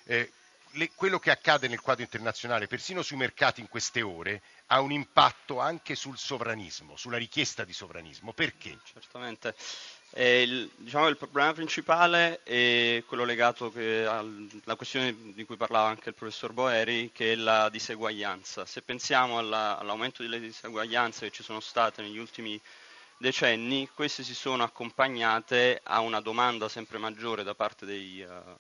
eh, 0.06 0.32
le, 0.74 0.92
quello 0.96 1.20
che 1.20 1.32
accade 1.32 1.68
nel 1.68 1.82
quadro 1.82 2.04
internazionale, 2.04 2.68
persino 2.68 3.02
sui 3.02 3.18
mercati 3.18 3.62
in 3.62 3.68
queste 3.68 4.02
ore, 4.02 4.42
ha 4.68 4.80
un 4.82 4.92
impatto 4.92 5.60
anche 5.60 5.96
sul 5.96 6.18
sovranismo, 6.18 6.96
sulla 6.96 7.18
richiesta 7.18 7.64
di 7.64 7.74
sovranismo. 7.74 8.34
Perché? 8.34 8.78
Certamente. 8.84 9.56
Eh, 10.14 10.42
il, 10.42 10.70
diciamo, 10.76 11.08
il, 11.08 11.16
problema 11.16 11.54
principale 11.54 12.44
è 12.44 13.02
quello 13.08 13.24
legato 13.24 13.72
alla 13.74 14.76
questione 14.76 15.16
di 15.34 15.46
cui 15.46 15.56
parlava 15.56 15.88
anche 15.88 16.10
il 16.10 16.16
professor 16.16 16.52
Boeri, 16.52 17.12
che 17.14 17.34
è 17.34 17.36
la 17.36 17.70
diseguaglianza. 17.70 18.66
Se 18.66 18.82
pensiamo 18.82 19.38
alla, 19.38 19.78
all'aumento 19.78 20.22
delle 20.22 20.40
diseguaglianze 20.40 21.28
che 21.28 21.36
ci 21.36 21.44
sono 21.44 21.62
state 21.62 22.02
negli 22.02 22.18
ultimi 22.18 22.60
decenni, 23.18 23.88
queste 23.94 24.24
si 24.24 24.34
sono 24.34 24.64
accompagnate 24.64 25.80
a 25.84 26.00
una 26.02 26.20
domanda 26.20 26.68
sempre 26.68 26.98
maggiore 26.98 27.44
da 27.44 27.54
parte 27.54 27.86
dei, 27.86 28.22
uh, 28.22 28.58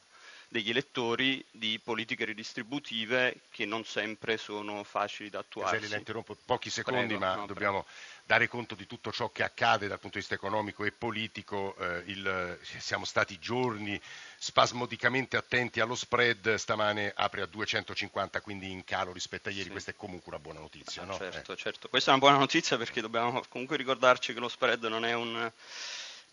degli 0.52 0.70
elettori 0.70 1.42
di 1.50 1.80
politiche 1.82 2.26
ridistributive 2.26 3.44
che 3.52 3.66
non 3.66 3.86
sempre 3.86 4.36
sono 4.36 4.84
facili 4.84 5.30
da 5.30 5.40
attuare. 5.40 5.78
Caselli, 5.78 5.92
la 5.94 5.98
interrompo 5.98 6.36
pochi 6.44 6.70
secondi, 6.70 7.16
prego, 7.16 7.20
ma 7.22 7.36
no, 7.36 7.46
dobbiamo 7.46 7.84
prego. 7.84 7.96
dare 8.26 8.50
conto 8.50 8.76
di 8.76 8.86
tutto 8.86 9.14
ciò 9.14 9.30
che 9.30 9.44
accade 9.44 9.88
dal 9.88 9.98
punto 10.00 10.16
di 10.16 10.20
vista 10.20 10.36
economico 10.36 10.84
e 10.84 10.92
politico. 10.92 11.74
Eh, 11.78 12.04
il, 12.08 12.60
siamo 12.80 13.06
stati 13.06 13.40
giorni 13.40 13.98
spasmodicamente 14.38 15.38
attenti 15.38 15.80
allo 15.80 15.96
spread, 15.96 16.56
stamane 16.56 17.14
apre 17.16 17.44
a 17.44 17.46
250, 17.46 18.42
quindi 18.42 18.70
in 18.72 18.84
calo 18.84 19.14
rispetto 19.14 19.48
a 19.48 19.54
ieri, 19.54 19.64
sì. 19.64 19.72
questa 19.72 19.92
è 19.92 19.96
comunque 19.96 20.34
una 20.34 20.42
buona 20.42 20.60
notizia. 20.60 21.04
Ah, 21.04 21.06
no? 21.06 21.16
Certo, 21.16 21.54
eh. 21.54 21.56
certo, 21.56 21.88
questa 21.88 22.12
è 22.12 22.14
una 22.14 22.24
buona 22.24 22.40
notizia 22.40 22.76
perché 22.76 23.00
dobbiamo 23.00 23.42
comunque 23.48 23.78
ricordarci 23.78 24.34
che 24.34 24.40
lo 24.42 24.50
spread 24.50 24.84
non 24.84 25.06
è 25.06 25.14
un 25.14 25.50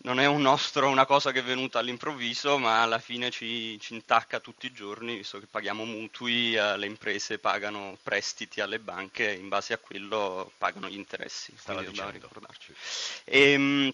non 0.01 0.19
è 0.19 0.25
un 0.25 0.41
nostro, 0.41 0.89
una 0.89 1.05
cosa 1.05 1.31
che 1.31 1.39
è 1.39 1.43
venuta 1.43 1.79
all'improvviso, 1.79 2.57
ma 2.57 2.81
alla 2.81 2.99
fine 2.99 3.29
ci, 3.31 3.77
ci 3.79 3.93
intacca 3.93 4.39
tutti 4.39 4.67
i 4.67 4.71
giorni, 4.71 5.17
visto 5.17 5.39
che 5.39 5.45
paghiamo 5.45 5.83
mutui, 5.83 6.55
eh, 6.55 6.77
le 6.77 6.85
imprese 6.85 7.39
pagano 7.39 7.97
prestiti 8.01 8.61
alle 8.61 8.79
banche, 8.79 9.31
in 9.31 9.49
base 9.49 9.73
a 9.73 9.77
quello 9.77 10.51
pagano 10.57 10.87
gli 10.87 10.95
interessi. 10.95 11.53
Stava 11.57 11.81
dicendo. 11.81 12.11
ricordarci. 12.11 12.73
E, 13.25 13.51
ehm, 13.51 13.93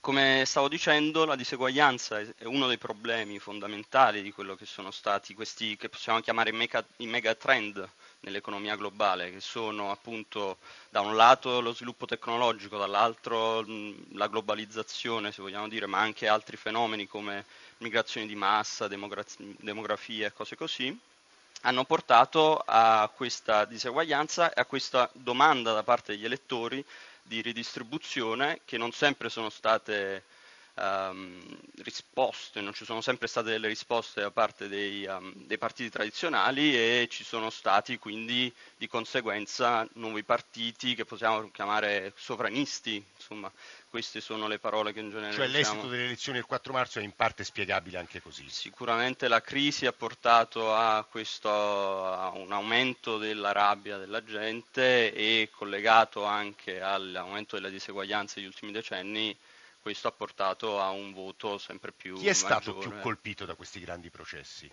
come 0.00 0.44
stavo 0.46 0.68
dicendo, 0.68 1.24
la 1.24 1.36
diseguaglianza 1.36 2.20
è 2.20 2.44
uno 2.44 2.66
dei 2.66 2.78
problemi 2.78 3.38
fondamentali 3.38 4.22
di 4.22 4.32
quello 4.32 4.54
che 4.56 4.66
sono 4.66 4.90
stati 4.90 5.34
questi 5.34 5.76
che 5.76 5.88
possiamo 5.88 6.20
chiamare 6.20 6.52
mega, 6.52 6.84
i 6.98 7.06
megatrend 7.06 7.88
nell'economia 8.24 8.74
globale, 8.76 9.30
che 9.30 9.40
sono 9.40 9.90
appunto 9.90 10.56
da 10.88 11.00
un 11.00 11.14
lato 11.14 11.60
lo 11.60 11.72
sviluppo 11.72 12.06
tecnologico, 12.06 12.76
dall'altro 12.78 13.64
la 14.12 14.26
globalizzazione, 14.28 15.30
se 15.30 15.42
vogliamo 15.42 15.68
dire, 15.68 15.86
ma 15.86 15.98
anche 16.00 16.26
altri 16.26 16.56
fenomeni 16.56 17.06
come 17.06 17.44
migrazioni 17.78 18.26
di 18.26 18.34
massa, 18.34 18.88
demogra- 18.88 19.24
demografia 19.36 20.26
e 20.26 20.32
cose 20.32 20.56
così, 20.56 20.98
hanno 21.62 21.84
portato 21.84 22.62
a 22.64 23.10
questa 23.14 23.64
diseguaglianza 23.64 24.52
e 24.52 24.60
a 24.60 24.64
questa 24.66 25.08
domanda 25.12 25.72
da 25.72 25.82
parte 25.82 26.12
degli 26.12 26.24
elettori 26.24 26.84
di 27.22 27.40
ridistribuzione 27.40 28.60
che 28.66 28.76
non 28.76 28.92
sempre 28.92 29.30
sono 29.30 29.48
state 29.48 30.24
um, 30.74 31.40
risposte, 31.82 32.60
non 32.60 32.74
ci 32.74 32.84
sono 32.84 33.00
sempre 33.00 33.28
state 33.28 33.50
delle 33.50 33.68
risposte 33.68 34.20
da 34.20 34.30
parte 34.30 34.68
dei, 34.68 35.04
um, 35.06 35.32
dei, 35.34 35.58
partiti 35.58 35.90
tradizionali 35.90 36.74
e 36.74 37.06
ci 37.10 37.24
sono 37.24 37.50
stati 37.50 37.98
quindi 37.98 38.52
di 38.76 38.88
conseguenza 38.88 39.86
nuovi 39.94 40.22
partiti 40.22 40.94
che 40.94 41.04
possiamo 41.04 41.50
chiamare 41.50 42.12
sovranisti, 42.16 43.02
insomma 43.16 43.50
queste 43.88 44.20
sono 44.20 44.48
le 44.48 44.58
parole 44.58 44.92
che 44.92 44.98
in 44.98 45.10
genere 45.10 45.32
Cioè 45.32 45.46
l'esito 45.46 45.74
diciamo. 45.74 45.88
delle 45.88 46.04
elezioni 46.06 46.38
del 46.38 46.46
4 46.48 46.72
marzo 46.72 46.98
è 46.98 47.02
in 47.02 47.14
parte 47.14 47.44
spiegabile 47.44 47.98
anche 47.98 48.20
così. 48.20 48.44
Sicuramente 48.48 49.28
la 49.28 49.40
crisi 49.40 49.86
ha 49.86 49.92
portato 49.92 50.74
a, 50.74 51.06
questo, 51.08 51.48
a 51.48 52.32
un 52.34 52.50
aumento 52.50 53.18
della 53.18 53.52
rabbia 53.52 53.96
della 53.96 54.24
gente 54.24 55.12
e 55.14 55.48
collegato 55.52 56.24
anche 56.24 56.80
all'aumento 56.80 57.54
della 57.54 57.68
diseguaglianza 57.68 58.34
degli 58.36 58.46
ultimi 58.46 58.72
decenni 58.72 59.36
questo 59.84 60.08
ha 60.08 60.12
portato 60.12 60.80
a 60.80 60.88
un 60.88 61.12
voto 61.12 61.58
sempre 61.58 61.92
più 61.92 62.14
Chi 62.14 62.26
è 62.26 62.32
maggiore. 62.32 62.62
stato 62.62 62.78
più 62.78 62.98
colpito 63.00 63.44
da 63.44 63.54
questi 63.54 63.80
grandi 63.80 64.08
processi? 64.08 64.66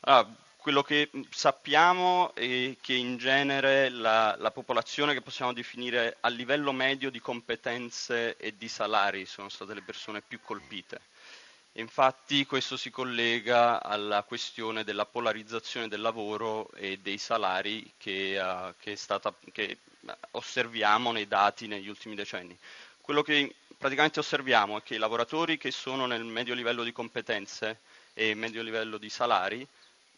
Allora, 0.00 0.36
quello 0.58 0.82
che 0.82 1.10
sappiamo 1.30 2.34
è 2.34 2.76
che 2.78 2.92
in 2.92 3.16
genere 3.16 3.88
la, 3.88 4.36
la, 4.38 4.50
popolazione 4.50 5.14
che 5.14 5.22
possiamo 5.22 5.54
definire 5.54 6.18
a 6.20 6.28
livello 6.28 6.72
medio 6.72 7.10
di 7.10 7.20
competenze 7.20 8.36
e 8.36 8.54
di 8.54 8.68
salari 8.68 9.24
sono 9.24 9.48
state 9.48 9.72
le 9.72 9.80
persone 9.80 10.20
più 10.20 10.40
colpite. 10.42 11.00
Infatti 11.74 12.44
questo 12.44 12.76
si 12.76 12.90
collega 12.90 13.82
alla 13.82 14.24
questione 14.24 14.84
della 14.84 15.06
polarizzazione 15.06 15.88
del 15.88 16.02
lavoro 16.02 16.70
e 16.72 16.98
dei 16.98 17.16
salari 17.16 17.94
che, 17.96 18.38
uh, 18.38 18.74
che, 18.78 18.94
stata, 18.94 19.34
che 19.52 19.78
osserviamo 20.32 21.12
nei 21.12 21.26
dati 21.26 21.66
negli 21.66 21.88
ultimi 21.88 22.14
decenni. 22.14 22.54
Quello 23.00 23.22
che 23.22 23.54
praticamente 23.80 24.18
osserviamo 24.20 24.76
è 24.76 24.82
che 24.82 24.96
i 24.96 24.98
lavoratori 24.98 25.56
che 25.56 25.70
sono 25.70 26.04
nel 26.04 26.22
medio 26.22 26.52
livello 26.52 26.82
di 26.82 26.92
competenze 26.92 27.78
e 28.12 28.34
medio 28.34 28.60
livello 28.60 28.98
di 28.98 29.08
salari 29.08 29.66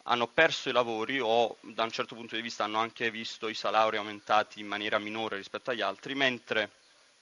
hanno 0.03 0.27
perso 0.27 0.67
i 0.67 0.73
lavori 0.73 1.21
o 1.21 1.55
da 1.61 1.83
un 1.83 1.91
certo 1.91 2.13
punto 2.13 2.35
di 2.35 2.41
vista 2.41 2.65
hanno 2.65 2.79
anche 2.79 3.09
visto 3.09 3.47
i 3.47 3.53
salari 3.53 3.95
aumentati 3.95 4.59
in 4.59 4.67
maniera 4.67 4.99
minore 4.99 5.37
rispetto 5.37 5.71
agli 5.71 5.79
altri, 5.79 6.13
mentre 6.13 6.71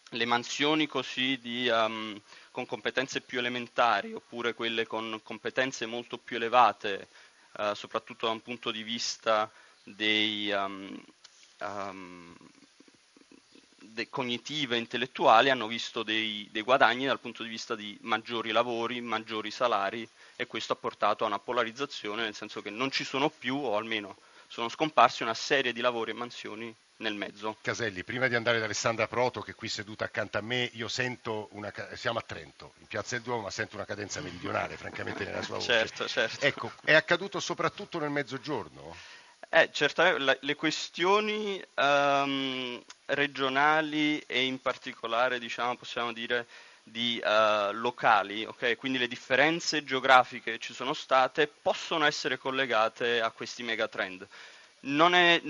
le 0.10 0.26
mansioni 0.26 0.88
così 0.88 1.38
di, 1.40 1.70
um, 1.70 2.20
con 2.50 2.66
competenze 2.66 3.22
più 3.22 3.38
elementari 3.38 4.12
oppure 4.12 4.56
quelle 4.56 4.88
con 4.88 5.20
competenze 5.22 5.86
molto 5.86 6.18
più 6.18 6.38
elevate, 6.38 7.08
uh, 7.60 7.76
soprattutto 7.76 8.26
da 8.26 8.32
un 8.32 8.42
punto 8.42 8.72
di 8.72 8.82
vista 8.82 9.48
dei, 9.84 10.50
um, 10.50 11.06
um, 11.60 12.36
cognitive 14.10 14.76
e 14.76 14.80
intellettuali 14.80 15.50
hanno 15.50 15.68
visto 15.68 16.04
dei, 16.04 16.48
dei, 16.52 16.62
guadagni 16.62 17.06
dal 17.06 17.20
punto 17.20 17.44
di 17.44 17.50
vista 17.50 17.76
di 17.76 17.98
maggiori 18.02 18.52
lavori, 18.52 19.02
maggiori 19.02 19.52
salari 19.52 20.08
e 20.36 20.48
questo 20.48 20.74
ha 20.74 20.78
portato 20.78 21.24
a 21.24 21.28
una 21.28 21.40
polarizzazione 21.40 22.24
nel 22.24 22.36
senso 22.36 22.62
che 22.62 22.70
non 22.70 22.92
ci 22.92 23.04
sono 23.04 23.30
più 23.30 23.58
o 23.58 23.78
almeno 23.78 24.18
sono 24.52 24.68
scomparsi 24.68 25.24
una 25.24 25.34
serie 25.34 25.72
di 25.72 25.80
lavori 25.80 26.12
e 26.12 26.14
mansioni 26.14 26.76
nel 26.98 27.14
mezzo. 27.14 27.56
Caselli, 27.62 28.04
prima 28.04 28.28
di 28.28 28.36
andare 28.36 28.60
da 28.60 28.66
Alessandra 28.66 29.08
Proto 29.08 29.40
che 29.40 29.52
è 29.52 29.56
qui 29.56 29.70
seduta 29.70 30.04
accanto 30.04 30.38
a 30.38 30.42
me, 30.42 30.70
io 30.74 30.90
sento 30.90 31.48
una 31.52 31.72
siamo 31.94 32.20
a 32.20 32.22
Trento, 32.22 32.74
in 32.80 32.88
Piazza 32.88 33.16
del 33.16 33.24
Duomo, 33.24 33.44
ma 33.44 33.50
sento 33.50 33.76
una 33.76 33.86
cadenza 33.86 34.20
meridionale, 34.20 34.76
francamente 34.76 35.24
nella 35.24 35.42
sua 35.42 35.56
voce. 35.56 35.68
Certo, 35.72 36.06
certo. 36.06 36.46
Ecco, 36.46 36.72
è 36.84 36.94
accaduto 36.94 37.40
soprattutto 37.40 37.98
nel 37.98 38.10
mezzogiorno? 38.10 38.94
Eh, 39.54 39.70
certamente 39.74 40.38
le 40.40 40.56
questioni 40.56 41.62
um, 41.76 42.82
regionali 43.08 44.18
e 44.26 44.46
in 44.46 44.62
particolare 44.62 45.40
diciamo, 45.40 45.76
possiamo 45.76 46.14
dire 46.14 46.48
di 46.84 47.22
uh, 47.22 47.74
locali, 47.74 48.46
okay? 48.46 48.78
quindi 48.78 48.98
le 48.98 49.10
differenze 49.10 49.84
geografiche 49.84 50.54
che 50.54 50.58
ci 50.58 50.74
sono 50.74 50.94
state 50.94 51.48
possono 51.48 52.06
essere 52.06 52.38
collegate 52.38 53.20
a 53.20 53.30
questi 53.32 53.62
megatrend. 53.62 54.26
È, 54.80 55.42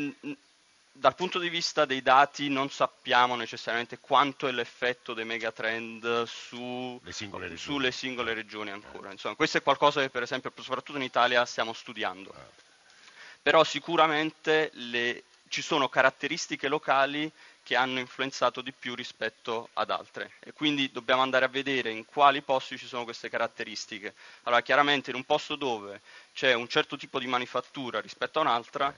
dal 0.93 1.15
punto 1.15 1.37
di 1.37 1.49
vista 1.49 1.85
dei 1.85 2.01
dati 2.01 2.49
non 2.49 2.71
sappiamo 2.71 3.35
necessariamente 3.35 3.99
quanto 3.99 4.47
è 4.47 4.51
l'effetto 4.51 5.13
dei 5.13 5.25
megatrend 5.25 6.23
su, 6.23 6.99
singole 7.07 7.55
sulle 7.55 7.91
singole 7.91 8.33
regioni 8.33 8.71
ancora. 8.71 9.11
Insomma, 9.11 9.35
questo 9.35 9.59
è 9.59 9.61
qualcosa 9.61 10.01
che 10.01 10.09
per 10.09 10.23
esempio 10.23 10.51
soprattutto 10.59 10.97
in 10.97 11.03
Italia 11.03 11.45
stiamo 11.45 11.71
studiando. 11.71 12.33
Ah 12.35 12.69
però 13.41 13.63
sicuramente 13.63 14.69
le, 14.73 15.23
ci 15.47 15.61
sono 15.61 15.89
caratteristiche 15.89 16.67
locali 16.67 17.31
che 17.63 17.75
hanno 17.75 17.99
influenzato 17.99 18.61
di 18.61 18.71
più 18.71 18.95
rispetto 18.95 19.69
ad 19.73 19.91
altre. 19.91 20.31
E 20.39 20.51
quindi 20.51 20.91
dobbiamo 20.91 21.21
andare 21.21 21.45
a 21.45 21.49
vedere 21.49 21.91
in 21.91 22.05
quali 22.05 22.41
posti 22.41 22.77
ci 22.77 22.87
sono 22.87 23.03
queste 23.03 23.29
caratteristiche. 23.29 24.13
Allora 24.43 24.61
chiaramente 24.61 25.11
in 25.11 25.15
un 25.15 25.23
posto 25.23 25.55
dove 25.55 26.01
c'è 26.33 26.53
un 26.53 26.67
certo 26.67 26.97
tipo 26.97 27.19
di 27.19 27.27
manifattura 27.27 28.01
rispetto 28.01 28.39
a 28.39 28.43
un'altra 28.43 28.95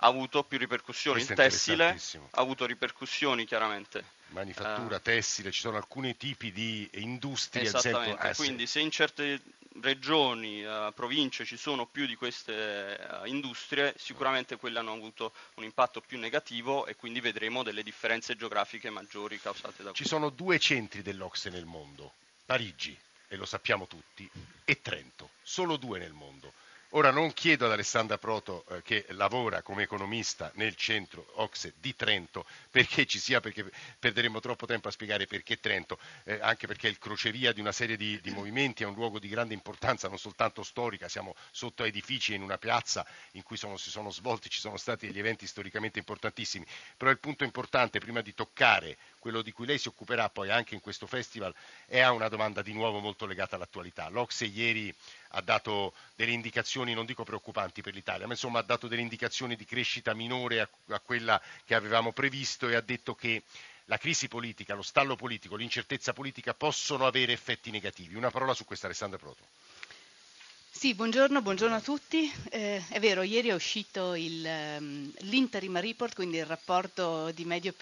ha 0.00 0.06
avuto 0.06 0.44
più 0.44 0.58
ripercussioni, 0.58 1.20
il 1.20 1.26
tessile 1.26 2.00
ha 2.30 2.40
avuto 2.40 2.66
ripercussioni 2.66 3.44
chiaramente. 3.44 4.16
Manifattura, 4.28 4.96
uh, 4.96 5.02
tessile, 5.02 5.50
ci 5.50 5.60
sono 5.60 5.76
alcuni 5.76 6.16
tipi 6.16 6.52
di 6.52 6.88
industrie. 6.94 7.64
Esattamente, 7.64 8.20
esempio, 8.20 8.44
quindi 8.44 8.66
se 8.66 8.80
in 8.80 8.90
certe 8.90 9.40
regioni, 9.80 10.64
uh, 10.64 10.92
province 10.94 11.44
ci 11.44 11.56
sono 11.56 11.86
più 11.86 12.06
di 12.06 12.14
queste 12.14 12.98
uh, 13.22 13.26
industrie, 13.26 13.94
sicuramente 13.96 14.56
quelle 14.56 14.78
hanno 14.78 14.92
avuto 14.92 15.32
un 15.54 15.64
impatto 15.64 16.00
più 16.00 16.18
negativo 16.18 16.86
e 16.86 16.96
quindi 16.96 17.20
vedremo 17.20 17.62
delle 17.62 17.82
differenze 17.82 18.36
geografiche 18.36 18.90
maggiori 18.90 19.38
causate 19.38 19.82
da 19.82 19.90
questo. 19.90 20.02
Ci 20.02 20.08
sono 20.08 20.30
due 20.30 20.58
centri 20.58 21.02
dell'Ocse 21.02 21.50
nel 21.50 21.64
mondo, 21.64 22.12
Parigi, 22.44 22.96
e 23.28 23.36
lo 23.36 23.44
sappiamo 23.44 23.86
tutti, 23.86 24.28
e 24.64 24.80
Trento, 24.80 25.30
solo 25.42 25.76
due 25.76 25.98
nel 25.98 26.12
mondo. 26.12 26.52
Ora 26.92 27.10
non 27.10 27.34
chiedo 27.34 27.66
ad 27.66 27.72
Alessandra 27.72 28.16
Proto, 28.16 28.64
eh, 28.70 28.80
che 28.80 29.04
lavora 29.10 29.60
come 29.60 29.82
economista 29.82 30.50
nel 30.54 30.74
centro 30.74 31.32
Ocse 31.34 31.74
di 31.78 31.94
Trento, 31.94 32.46
perché 32.70 33.04
ci 33.04 33.18
sia, 33.18 33.40
perché 33.40 33.70
perderemo 33.98 34.40
troppo 34.40 34.64
tempo 34.64 34.88
a 34.88 34.90
spiegare 34.90 35.26
perché 35.26 35.60
Trento, 35.60 35.98
eh, 36.24 36.38
anche 36.40 36.66
perché 36.66 36.86
è 36.86 36.90
il 36.90 36.96
crocevia 36.98 37.52
di 37.52 37.60
una 37.60 37.72
serie 37.72 37.98
di, 37.98 38.18
di, 38.22 38.30
movimenti, 38.30 38.84
è 38.84 38.86
un 38.86 38.94
luogo 38.94 39.18
di 39.18 39.28
grande 39.28 39.52
importanza, 39.52 40.08
non 40.08 40.16
soltanto 40.16 40.62
storica, 40.62 41.10
siamo 41.10 41.34
sotto 41.50 41.84
edifici 41.84 42.32
in 42.32 42.40
una 42.40 42.56
piazza 42.56 43.06
in 43.32 43.42
cui 43.42 43.58
sono, 43.58 43.76
si 43.76 43.90
sono 43.90 44.08
svolti, 44.08 44.48
ci 44.48 44.60
sono 44.60 44.78
stati 44.78 45.08
degli 45.08 45.18
eventi 45.18 45.46
storicamente 45.46 45.98
importantissimi, 45.98 46.64
però 46.96 47.10
il 47.10 47.18
punto 47.18 47.44
importante, 47.44 47.98
prima 47.98 48.22
di 48.22 48.32
toccare 48.32 48.96
quello 49.18 49.42
di 49.42 49.52
cui 49.52 49.66
lei 49.66 49.76
si 49.76 49.88
occuperà 49.88 50.30
poi 50.30 50.50
anche 50.50 50.74
in 50.74 50.80
questo 50.80 51.06
festival, 51.06 51.54
è 51.84 52.02
una 52.06 52.28
domanda 52.28 52.62
di 52.62 52.72
nuovo 52.72 52.98
molto 52.98 53.26
legata 53.26 53.56
all'attualità. 53.56 54.08
L'Ocse 54.08 54.46
ieri 54.46 54.94
ha 55.28 55.40
dato 55.40 55.94
delle 56.14 56.32
indicazioni, 56.32 56.94
non 56.94 57.06
dico 57.06 57.24
preoccupanti 57.24 57.82
per 57.82 57.94
l'Italia, 57.94 58.26
ma 58.26 58.32
insomma 58.32 58.60
ha 58.60 58.62
dato 58.62 58.88
delle 58.88 59.02
indicazioni 59.02 59.56
di 59.56 59.64
crescita 59.64 60.14
minore 60.14 60.60
a, 60.60 60.68
a 60.88 61.00
quella 61.00 61.40
che 61.64 61.74
avevamo 61.74 62.12
previsto 62.12 62.68
e 62.68 62.74
ha 62.74 62.80
detto 62.80 63.14
che 63.14 63.42
la 63.86 63.98
crisi 63.98 64.28
politica, 64.28 64.74
lo 64.74 64.82
stallo 64.82 65.16
politico, 65.16 65.56
l'incertezza 65.56 66.12
politica 66.12 66.54
possono 66.54 67.06
avere 67.06 67.32
effetti 67.32 67.70
negativi. 67.70 68.14
Una 68.14 68.30
parola 68.30 68.52
su 68.54 68.64
questo 68.64 68.86
Alessandro 68.86 69.18
Proto. 69.18 69.44
Sì, 70.70 70.94
buongiorno, 70.94 71.42
buongiorno 71.42 71.74
a 71.74 71.80
tutti. 71.80 72.30
Eh, 72.50 72.80
è 72.88 73.00
vero, 73.00 73.22
ieri 73.22 73.48
è 73.48 73.54
uscito 73.54 74.14
il, 74.14 74.44
um, 74.78 75.12
l'interim 75.22 75.80
report, 75.80 76.14
quindi 76.14 76.36
il 76.36 76.46
rapporto 76.46 77.32
di 77.32 77.44
medio 77.44 77.74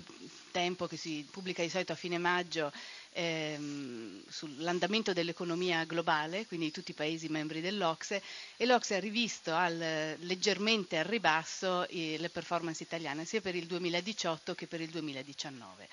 tempo 0.57 0.87
che 0.87 0.97
si 0.97 1.27
pubblica 1.31 1.61
di 1.63 1.69
solito 1.69 1.93
a 1.93 1.97
fine 1.97 2.17
maggio 2.17 2.73
ehm, 3.13 4.23
sull'andamento 4.27 5.13
dell'economia 5.13 5.85
globale, 5.85 6.47
quindi 6.47 6.67
di 6.67 6.73
tutti 6.73 6.93
i 6.93 6.95
paesi 6.95 7.29
membri 7.29 7.61
dell'Ocse, 7.61 8.23
e 8.57 8.65
l'Ocse 8.65 8.95
ha 8.95 8.99
rivisto 8.99 9.53
al, 9.55 10.17
leggermente 10.21 10.97
al 10.97 11.05
ribasso 11.05 11.87
eh, 11.89 12.17
le 12.19 12.31
performance 12.31 12.83
italiane 12.83 13.27
sia 13.27 13.43
per 13.43 13.55
il 13.55 13.67
2018 13.67 14.55
che 14.55 14.67
per 14.67 14.81
il 14.81 14.89
2019. 14.89 15.89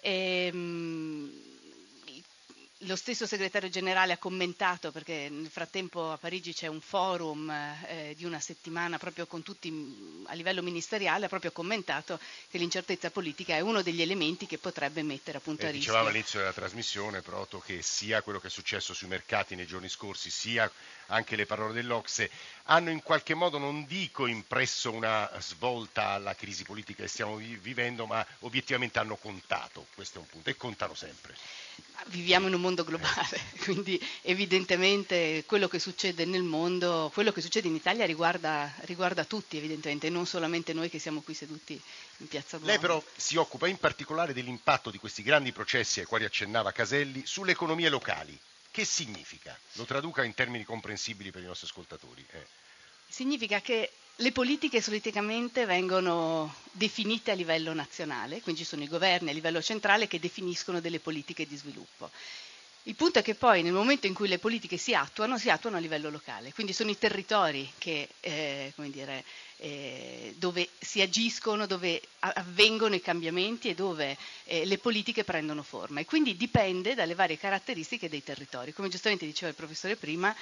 Ehm, 0.00 1.55
lo 2.80 2.96
stesso 2.96 3.26
segretario 3.26 3.70
generale 3.70 4.12
ha 4.12 4.18
commentato, 4.18 4.92
perché 4.92 5.28
nel 5.30 5.48
frattempo 5.48 6.12
a 6.12 6.18
Parigi 6.18 6.52
c'è 6.52 6.66
un 6.66 6.82
forum 6.82 7.48
eh, 7.50 8.14
di 8.16 8.26
una 8.26 8.38
settimana 8.38 8.98
proprio 8.98 9.26
con 9.26 9.42
tutti 9.42 10.24
a 10.26 10.34
livello 10.34 10.62
ministeriale, 10.62 11.24
ha 11.24 11.28
proprio 11.28 11.52
commentato 11.52 12.20
che 12.50 12.58
l'incertezza 12.58 13.10
politica 13.10 13.54
è 13.54 13.60
uno 13.60 13.80
degli 13.80 14.02
elementi 14.02 14.46
che 14.46 14.58
potrebbe 14.58 15.02
mettere 15.02 15.38
appunto 15.38 15.62
eh, 15.62 15.68
a 15.68 15.70
rischio. 15.70 15.90
Dicevamo 15.92 16.10
all'inizio 16.10 16.40
della 16.40 16.52
trasmissione, 16.52 17.22
Proto, 17.22 17.60
che 17.60 17.80
sia 17.80 18.20
quello 18.20 18.40
che 18.40 18.48
è 18.48 18.50
successo 18.50 18.92
sui 18.92 19.08
mercati 19.08 19.54
nei 19.54 19.66
giorni 19.66 19.88
scorsi, 19.88 20.28
sia 20.28 20.70
anche 21.06 21.36
le 21.36 21.46
parole 21.46 21.72
dell'Ocse, 21.72 22.30
hanno 22.64 22.90
in 22.90 23.02
qualche 23.02 23.34
modo, 23.34 23.56
non 23.58 23.86
dico 23.86 24.26
impresso 24.26 24.92
una 24.92 25.30
svolta 25.38 26.08
alla 26.08 26.34
crisi 26.34 26.64
politica 26.64 27.02
che 27.04 27.08
stiamo 27.08 27.36
vivendo, 27.36 28.06
ma 28.06 28.26
obiettivamente 28.40 28.98
hanno 28.98 29.16
contato, 29.16 29.86
questo 29.94 30.18
è 30.18 30.20
un 30.20 30.26
punto, 30.26 30.50
e 30.50 30.56
contano 30.56 30.94
sempre. 30.94 31.34
Viviamo 32.06 32.46
in 32.48 32.54
un 32.54 32.60
mondo 32.66 32.84
globale, 32.84 33.40
quindi 33.62 34.00
evidentemente 34.22 35.44
quello 35.46 35.68
che 35.68 35.78
succede 35.78 36.24
nel 36.24 36.42
mondo, 36.42 37.10
quello 37.14 37.30
che 37.30 37.40
succede 37.40 37.68
in 37.68 37.76
Italia 37.76 38.04
riguarda, 38.04 38.72
riguarda 38.80 39.24
tutti 39.24 39.56
evidentemente, 39.56 40.10
non 40.10 40.26
solamente 40.26 40.72
noi 40.72 40.90
che 40.90 40.98
siamo 40.98 41.20
qui 41.20 41.34
seduti 41.34 41.80
in 42.18 42.28
piazza 42.28 42.56
Duomo. 42.56 42.72
Lei 42.72 42.80
però 42.80 43.02
si 43.14 43.36
occupa 43.36 43.68
in 43.68 43.78
particolare 43.78 44.32
dell'impatto 44.32 44.90
di 44.90 44.98
questi 44.98 45.22
grandi 45.22 45.52
processi 45.52 46.00
ai 46.00 46.06
quali 46.06 46.24
accennava 46.24 46.72
Caselli 46.72 47.22
sulle 47.24 47.52
economie 47.52 47.88
locali. 47.88 48.36
Che 48.70 48.84
significa? 48.84 49.56
Lo 49.74 49.84
traduca 49.84 50.24
in 50.24 50.34
termini 50.34 50.64
comprensibili 50.64 51.30
per 51.30 51.42
i 51.42 51.46
nostri 51.46 51.66
ascoltatori. 51.66 52.26
Eh. 52.32 52.46
Significa 53.08 53.60
che 53.60 53.90
le 54.16 54.32
politiche 54.32 54.80
solitamente 54.80 55.66
vengono 55.66 56.54
definite 56.72 57.30
a 57.30 57.34
livello 57.34 57.74
nazionale, 57.74 58.40
quindi 58.40 58.62
ci 58.62 58.66
sono 58.66 58.82
i 58.82 58.88
governi 58.88 59.30
a 59.30 59.32
livello 59.32 59.60
centrale 59.60 60.08
che 60.08 60.18
definiscono 60.18 60.80
delle 60.80 61.00
politiche 61.00 61.46
di 61.46 61.56
sviluppo. 61.56 62.10
Il 62.88 62.94
punto 62.94 63.18
è 63.18 63.22
che 63.22 63.34
poi 63.34 63.64
nel 63.64 63.72
momento 63.72 64.06
in 64.06 64.14
cui 64.14 64.28
le 64.28 64.38
politiche 64.38 64.76
si 64.76 64.94
attuano, 64.94 65.38
si 65.38 65.50
attuano 65.50 65.76
a 65.76 65.80
livello 65.80 66.08
locale, 66.08 66.52
quindi 66.52 66.72
sono 66.72 66.88
i 66.88 66.96
territori 66.96 67.68
che, 67.78 68.06
eh, 68.20 68.72
dire, 68.76 69.24
eh, 69.56 70.32
dove 70.38 70.68
si 70.78 71.00
agiscono, 71.00 71.66
dove 71.66 72.00
avvengono 72.20 72.94
i 72.94 73.00
cambiamenti 73.00 73.68
e 73.70 73.74
dove 73.74 74.16
eh, 74.44 74.64
le 74.64 74.78
politiche 74.78 75.24
prendono 75.24 75.64
forma 75.64 75.98
e 75.98 76.04
quindi 76.04 76.36
dipende 76.36 76.94
dalle 76.94 77.16
varie 77.16 77.36
caratteristiche 77.38 78.08
dei 78.08 78.22
territori. 78.22 78.72
Come 78.72 78.88
giustamente 78.88 79.26
diceva 79.26 79.50
il 79.50 79.56
professore 79.56 79.96
prima, 79.96 80.32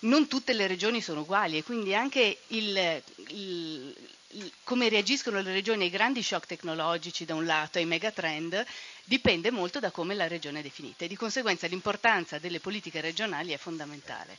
non 0.00 0.28
tutte 0.28 0.52
le 0.52 0.66
regioni 0.66 1.00
sono 1.00 1.20
uguali 1.20 1.56
e 1.58 1.62
quindi 1.62 1.94
anche 1.94 2.38
il, 2.48 3.02
il, 3.28 3.94
il, 4.30 4.52
come 4.64 4.88
reagiscono 4.88 5.40
le 5.40 5.52
regioni 5.52 5.84
ai 5.84 5.90
grandi 5.90 6.22
shock 6.22 6.46
tecnologici 6.46 7.24
da 7.24 7.34
un 7.34 7.44
lato, 7.46 7.78
ai 7.78 7.86
megatrend, 7.86 8.64
dipende 9.04 9.50
molto 9.50 9.80
da 9.80 9.90
come 9.90 10.14
la 10.14 10.26
regione 10.28 10.60
è 10.60 10.62
definita 10.62 11.04
e 11.04 11.08
di 11.08 11.16
conseguenza 11.16 11.66
l'importanza 11.66 12.38
delle 12.38 12.60
politiche 12.60 13.00
regionali 13.00 13.52
è 13.52 13.56
fondamentale. 13.56 14.36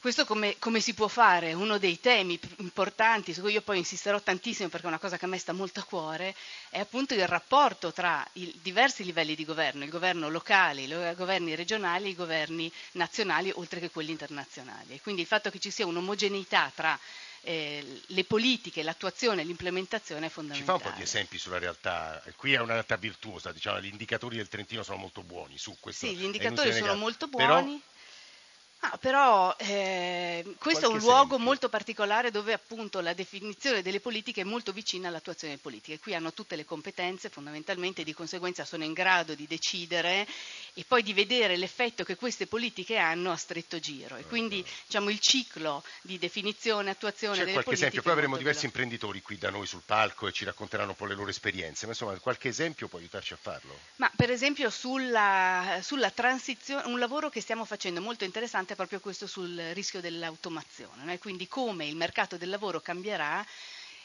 Questo 0.00 0.24
come, 0.24 0.56
come, 0.60 0.80
si 0.80 0.94
può 0.94 1.08
fare? 1.08 1.54
Uno 1.54 1.76
dei 1.76 1.98
temi 1.98 2.38
importanti 2.58 3.34
su 3.34 3.40
cui 3.40 3.52
io 3.52 3.62
poi 3.62 3.78
insisterò 3.78 4.20
tantissimo 4.20 4.68
perché 4.68 4.86
è 4.86 4.88
una 4.88 5.00
cosa 5.00 5.18
che 5.18 5.24
a 5.24 5.28
me 5.28 5.38
sta 5.38 5.52
molto 5.52 5.80
a 5.80 5.82
cuore, 5.82 6.36
è 6.68 6.78
appunto 6.78 7.14
il 7.14 7.26
rapporto 7.26 7.92
tra 7.92 8.24
i 8.34 8.56
diversi 8.62 9.02
livelli 9.02 9.34
di 9.34 9.44
governo, 9.44 9.82
il 9.82 9.90
governo 9.90 10.28
locale, 10.28 10.82
i 10.82 11.14
governi 11.16 11.56
regionali 11.56 12.06
e 12.06 12.10
i 12.10 12.14
governi 12.14 12.70
nazionali, 12.92 13.50
oltre 13.56 13.80
che 13.80 13.90
quelli 13.90 14.12
internazionali. 14.12 14.94
E 14.94 15.00
quindi 15.00 15.22
il 15.22 15.26
fatto 15.26 15.50
che 15.50 15.58
ci 15.58 15.72
sia 15.72 15.86
un'omogeneità 15.86 16.70
tra 16.72 16.96
eh, 17.40 18.02
le 18.06 18.24
politiche, 18.24 18.84
l'attuazione, 18.84 19.42
l'implementazione 19.42 20.26
è 20.26 20.28
fondamentale. 20.28 20.78
Ci 20.78 20.84
fa 20.84 20.88
un 20.88 20.92
po' 20.92 20.96
di 20.96 21.02
esempi 21.02 21.38
sulla 21.38 21.58
realtà, 21.58 22.22
qui 22.36 22.52
è 22.52 22.60
una 22.60 22.74
realtà 22.74 22.94
virtuosa, 22.94 23.50
diciamo, 23.50 23.80
gli 23.80 23.86
indicatori 23.86 24.36
del 24.36 24.46
Trentino 24.46 24.84
sono 24.84 24.98
molto 24.98 25.22
buoni 25.22 25.58
su 25.58 25.76
questo. 25.80 26.06
Sì, 26.06 26.14
gli 26.14 26.24
indicatori 26.24 26.72
sono 26.72 26.94
molto 26.94 27.26
buoni. 27.26 27.46
Però 27.46 27.96
Ah, 28.80 28.96
però 28.96 29.56
eh, 29.58 30.54
questo 30.58 30.84
è 30.84 30.88
un 30.88 30.98
luogo 30.98 31.24
esempio. 31.24 31.38
molto 31.38 31.68
particolare 31.68 32.30
dove 32.30 32.52
appunto 32.52 33.00
la 33.00 33.12
definizione 33.12 33.82
delle 33.82 33.98
politiche 33.98 34.42
è 34.42 34.44
molto 34.44 34.72
vicina 34.72 35.08
all'attuazione 35.08 35.54
delle 35.54 35.62
politiche. 35.62 35.98
Qui 35.98 36.14
hanno 36.14 36.32
tutte 36.32 36.54
le 36.54 36.64
competenze 36.64 37.28
fondamentalmente 37.28 38.02
e 38.02 38.04
di 38.04 38.14
conseguenza 38.14 38.64
sono 38.64 38.84
in 38.84 38.92
grado 38.92 39.34
di 39.34 39.48
decidere 39.48 40.26
e 40.74 40.84
poi 40.86 41.02
di 41.02 41.12
vedere 41.12 41.56
l'effetto 41.56 42.04
che 42.04 42.14
queste 42.14 42.46
politiche 42.46 42.96
hanno 42.98 43.32
a 43.32 43.36
stretto 43.36 43.80
giro. 43.80 44.14
E 44.14 44.24
quindi 44.24 44.64
diciamo, 44.86 45.10
il 45.10 45.18
ciclo 45.18 45.82
di 46.02 46.16
definizione 46.16 46.90
attuazione 46.90 47.34
C'è 47.34 47.40
delle 47.40 47.52
qualche 47.54 47.70
politiche. 47.70 47.88
esempio, 47.88 48.02
poi 48.02 48.12
avremo 48.12 48.36
diversi 48.36 48.60
veloce. 48.60 48.80
imprenditori 48.80 49.22
qui 49.22 49.38
da 49.38 49.50
noi 49.50 49.66
sul 49.66 49.82
palco 49.84 50.28
e 50.28 50.32
ci 50.32 50.44
racconteranno 50.44 50.90
un 50.90 50.96
po' 50.96 51.06
le 51.06 51.14
loro 51.14 51.30
esperienze, 51.30 51.86
ma 51.86 51.92
insomma 51.92 52.16
qualche 52.18 52.46
esempio 52.46 52.86
può 52.86 53.00
aiutarci 53.00 53.32
a 53.32 53.38
farlo? 53.40 53.76
Ma 53.96 54.08
per 54.14 54.30
esempio 54.30 54.70
sulla, 54.70 55.80
sulla 55.82 56.10
transizione, 56.10 56.86
un 56.86 57.00
lavoro 57.00 57.28
che 57.28 57.40
stiamo 57.40 57.64
facendo 57.64 58.00
molto 58.00 58.22
interessante 58.22 58.67
importante 58.68 58.74
proprio 58.74 59.00
questo 59.00 59.26
sul 59.26 59.56
rischio 59.72 60.00
dell'automazione, 60.00 61.04
no? 61.04 61.16
quindi 61.18 61.48
come 61.48 61.86
il 61.86 61.96
mercato 61.96 62.36
del 62.36 62.50
lavoro 62.50 62.80
cambierà 62.80 63.44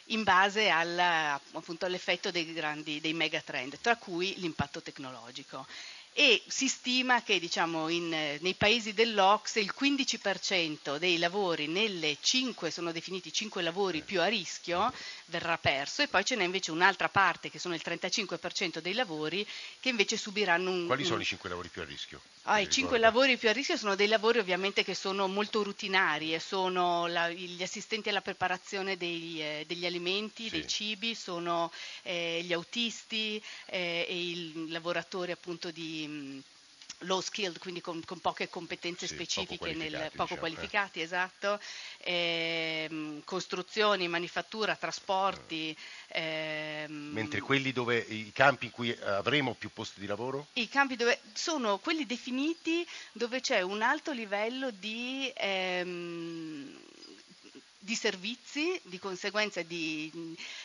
in 0.07 0.23
base 0.23 0.69
alla, 0.69 1.39
appunto, 1.53 1.85
all'effetto 1.85 2.31
dei 2.31 2.51
grandi, 2.53 2.99
dei 3.01 3.13
megatrend, 3.13 3.79
tra 3.81 3.95
cui 3.97 4.35
l'impatto 4.37 4.81
tecnologico 4.81 5.65
e 6.13 6.41
si 6.47 6.67
stima 6.67 7.23
che 7.23 7.39
diciamo, 7.39 7.89
in, 7.89 8.09
nei 8.09 8.53
paesi 8.53 8.93
dell'Ox 8.93 9.55
il 9.55 9.73
15% 9.77 10.97
dei 10.97 11.17
lavori 11.17 11.67
nelle 11.67 12.17
5, 12.21 12.69
sono 12.69 12.91
definiti 12.91 13.33
5 13.33 13.61
lavori 13.61 14.01
più 14.01 14.21
a 14.21 14.27
rischio, 14.27 14.93
verrà 15.25 15.57
perso 15.57 16.03
e 16.03 16.07
poi 16.07 16.23
ce 16.23 16.35
n'è 16.35 16.43
invece 16.43 16.71
un'altra 16.71 17.09
parte 17.09 17.49
che 17.49 17.59
sono 17.59 17.73
il 17.73 17.81
35% 17.83 18.79
dei 18.79 18.93
lavori 18.93 19.45
che 19.79 19.89
invece 19.89 20.17
subiranno 20.17 20.69
un... 20.69 20.85
Quali 20.85 21.03
sono 21.03 21.21
i 21.21 21.25
5 21.25 21.49
lavori 21.49 21.69
più 21.69 21.81
a 21.81 21.85
rischio? 21.85 22.21
Ah, 22.43 22.59
I 22.59 22.69
5 22.69 22.97
lavori 22.97 23.37
più 23.37 23.49
a 23.49 23.53
rischio 23.53 23.77
sono 23.77 23.95
dei 23.95 24.07
lavori 24.07 24.37
ovviamente 24.37 24.83
che 24.83 24.93
sono 24.93 25.27
molto 25.27 25.63
rutinari 25.63 26.37
sono 26.39 27.07
la, 27.07 27.29
gli 27.29 27.61
assistenti 27.63 28.09
alla 28.09 28.21
preparazione 28.21 28.97
dei, 28.97 29.41
eh, 29.41 29.63
degli 29.65 29.85
alimenti, 29.85 30.43
sì. 30.43 30.49
dei 30.51 30.67
cibi, 30.67 31.15
sono 31.15 31.71
eh, 32.03 32.41
gli 32.43 32.53
autisti 32.53 33.41
eh, 33.65 34.05
e 34.07 34.15
i 34.15 34.69
lavoratori 34.69 35.31
appunto 35.31 35.71
di 35.71 36.02
Mm, 36.07 36.39
low 37.03 37.21
skilled, 37.21 37.59
quindi 37.59 37.81
con, 37.81 38.01
con 38.05 38.19
poche 38.19 38.49
competenze 38.49 39.07
sì, 39.07 39.13
specifiche, 39.13 39.57
poco 39.57 39.63
qualificati, 39.63 39.91
nel, 39.91 40.11
poco 40.11 40.23
diciamo, 40.23 40.39
qualificati 40.39 40.99
eh. 40.99 41.03
esatto, 41.03 41.59
ehm, 41.99 43.21
costruzioni, 43.23 44.07
manifattura, 44.07 44.75
trasporti. 44.75 45.75
Ehm, 46.09 47.09
Mentre 47.11 47.41
quelli 47.41 47.71
dove, 47.71 47.97
i 47.97 48.31
campi 48.33 48.65
in 48.65 48.71
cui 48.71 48.91
avremo 49.01 49.53
più 49.53 49.69
posti 49.73 49.99
di 49.99 50.05
lavoro? 50.05 50.47
I 50.53 50.69
campi 50.69 50.95
dove, 50.95 51.19
sono 51.33 51.77
quelli 51.79 52.05
definiti 52.05 52.85
dove 53.11 53.41
c'è 53.41 53.61
un 53.61 53.81
alto 53.81 54.11
livello 54.11 54.71
di... 54.71 55.31
Ehm, 55.35 56.81
di 57.83 57.95
servizi, 57.95 58.79
di 58.83 58.97
conseguenza 58.97 59.61
di, 59.61 60.09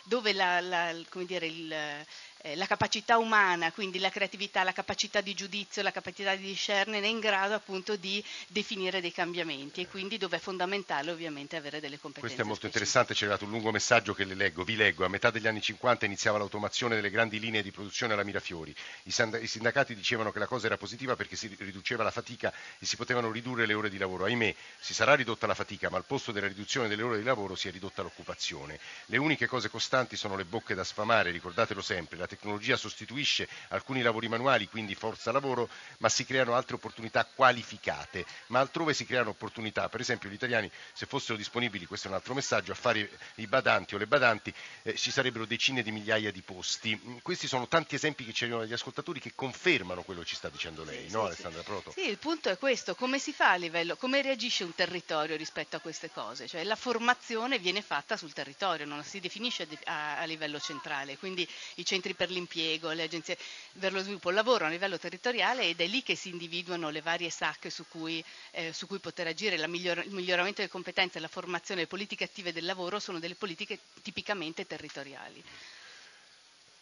dove 0.04 0.32
la, 0.32 0.60
la, 0.60 0.94
dire, 1.26 1.46
il, 1.46 2.06
eh, 2.42 2.56
la 2.56 2.66
capacità 2.66 3.18
umana, 3.18 3.72
quindi 3.72 3.98
la 3.98 4.10
creatività, 4.10 4.62
la 4.62 4.72
capacità 4.72 5.20
di 5.20 5.34
giudizio, 5.34 5.82
la 5.82 5.90
capacità 5.90 6.34
di 6.36 6.44
discernere 6.44 7.06
è 7.06 7.08
in 7.08 7.20
grado 7.20 7.54
appunto 7.54 7.96
di 7.96 8.22
definire 8.48 9.00
dei 9.00 9.12
cambiamenti 9.12 9.80
e 9.80 9.88
quindi 9.88 10.18
dove 10.18 10.36
è 10.36 10.40
fondamentale 10.40 11.10
ovviamente 11.10 11.56
avere 11.56 11.80
delle 11.80 11.98
competenze. 11.98 12.20
Questo 12.20 12.42
è 12.42 12.44
molto 12.44 12.68
specifiche. 12.68 12.84
interessante, 12.84 13.14
ci 13.14 13.24
è 13.24 13.26
arrivato 13.26 13.44
un 13.44 13.50
lungo 13.50 13.70
messaggio 13.72 14.14
che 14.14 14.24
le 14.24 14.34
leggo, 14.34 14.64
vi 14.64 14.76
leggo, 14.76 15.04
a 15.04 15.08
metà 15.08 15.30
degli 15.30 15.46
anni 15.46 15.60
50 15.60 16.06
iniziava 16.06 16.38
l'automazione 16.38 16.94
delle 16.94 17.10
grandi 17.10 17.40
linee 17.40 17.62
di 17.62 17.70
produzione 17.70 18.12
alla 18.12 18.24
Mirafiori, 18.24 18.74
i 19.04 19.46
sindacati 19.46 19.94
dicevano 19.94 20.30
che 20.30 20.38
la 20.38 20.46
cosa 20.46 20.66
era 20.66 20.76
positiva 20.76 21.16
perché 21.16 21.36
si 21.36 21.54
riduceva 21.58 22.02
la 22.02 22.10
fatica 22.10 22.52
e 22.78 22.86
si 22.86 22.96
potevano 22.96 23.30
ridurre 23.30 23.66
le 23.66 23.74
ore 23.74 23.90
di 23.90 23.98
lavoro, 23.98 24.24
ahimè 24.24 24.54
si 24.78 24.94
sarà 24.94 25.14
ridotta 25.14 25.46
la 25.46 25.54
fatica 25.54 25.90
ma 25.90 25.96
al 25.96 26.04
posto 26.04 26.32
della 26.32 26.46
riduzione 26.46 26.88
delle 26.88 27.02
ore 27.02 27.18
di 27.18 27.24
lavoro 27.24 27.54
si 27.54 27.68
è 27.68 27.72
ridotta 27.72 28.02
l'occupazione, 28.02 28.78
le 29.06 29.16
uniche 29.16 29.46
cose 29.46 29.68
costanti 29.68 30.16
sono 30.16 30.36
le 30.36 30.44
bocche 30.44 30.74
da 30.74 30.84
sfamare, 30.84 31.30
ricordatelo 31.30 31.82
sempre, 31.82 32.16
tecnologia 32.28 32.76
sostituisce 32.76 33.48
alcuni 33.68 34.02
lavori 34.02 34.28
manuali, 34.28 34.68
quindi 34.68 34.94
forza 34.94 35.32
lavoro, 35.32 35.68
ma 35.98 36.08
si 36.08 36.24
creano 36.24 36.54
altre 36.54 36.76
opportunità 36.76 37.24
qualificate, 37.24 38.24
ma 38.48 38.60
altrove 38.60 38.94
si 38.94 39.04
creano 39.04 39.30
opportunità, 39.30 39.88
per 39.88 40.00
esempio 40.00 40.30
gli 40.30 40.34
italiani 40.34 40.70
se 40.92 41.06
fossero 41.06 41.36
disponibili, 41.36 41.86
questo 41.86 42.06
è 42.06 42.10
un 42.10 42.16
altro 42.16 42.34
messaggio, 42.34 42.72
a 42.72 42.76
fare 42.76 43.10
i 43.36 43.46
badanti 43.46 43.94
o 43.94 43.98
le 43.98 44.06
badanti 44.06 44.54
eh, 44.82 44.94
ci 44.94 45.10
sarebbero 45.10 45.46
decine 45.46 45.82
di 45.82 45.90
migliaia 45.90 46.30
di 46.30 46.42
posti. 46.42 47.00
Mm, 47.02 47.16
questi 47.22 47.48
sono 47.48 47.66
tanti 47.66 47.94
esempi 47.94 48.24
che 48.24 48.32
ci 48.32 48.44
arrivano 48.44 48.64
dagli 48.64 48.74
ascoltatori 48.74 49.20
che 49.20 49.32
confermano 49.34 50.02
quello 50.02 50.20
che 50.20 50.26
ci 50.26 50.36
sta 50.36 50.48
dicendo 50.48 50.84
lei, 50.84 51.08
sì, 51.08 51.12
no 51.14 51.22
sì, 51.22 51.26
Alessandra 51.26 51.62
Proto? 51.62 51.92
Sì, 51.92 52.08
il 52.08 52.18
punto 52.18 52.48
è 52.50 52.58
questo, 52.58 52.94
come 52.94 53.18
si 53.18 53.32
fa 53.32 53.52
a 53.52 53.56
livello, 53.56 53.96
come 53.96 54.22
reagisce 54.22 54.64
un 54.64 54.74
territorio 54.74 55.36
rispetto 55.36 55.76
a 55.76 55.80
queste 55.80 56.10
cose? 56.10 56.46
Cioè 56.46 56.62
la 56.64 56.76
formazione 56.76 57.58
viene 57.58 57.82
fatta 57.82 58.16
sul 58.16 58.32
territorio, 58.32 58.86
non 58.86 59.02
si 59.04 59.20
definisce 59.20 59.66
a, 59.84 60.18
a 60.18 60.24
livello 60.24 60.60
centrale, 60.60 61.16
quindi 61.18 61.48
i 61.76 61.84
centri 61.84 62.14
per 62.18 62.30
l'impiego, 62.30 62.90
le 62.90 63.04
agenzie 63.04 63.38
per 63.78 63.92
lo 63.92 64.02
sviluppo 64.02 64.30
lavorano 64.30 64.70
a 64.70 64.72
livello 64.72 64.98
territoriale 64.98 65.68
ed 65.68 65.80
è 65.80 65.86
lì 65.86 66.02
che 66.02 66.16
si 66.16 66.30
individuano 66.30 66.90
le 66.90 67.00
varie 67.00 67.30
sacche 67.30 67.70
su 67.70 67.84
cui, 67.88 68.22
eh, 68.50 68.72
su 68.72 68.88
cui 68.88 68.98
poter 68.98 69.28
agire, 69.28 69.64
miglior, 69.68 69.98
il 70.04 70.10
miglioramento 70.10 70.56
delle 70.60 70.72
competenze, 70.72 71.20
la 71.20 71.28
formazione, 71.28 71.82
le 71.82 71.86
politiche 71.86 72.24
attive 72.24 72.52
del 72.52 72.64
lavoro 72.64 72.98
sono 72.98 73.20
delle 73.20 73.36
politiche 73.36 73.78
tipicamente 74.02 74.66
territoriali. 74.66 75.42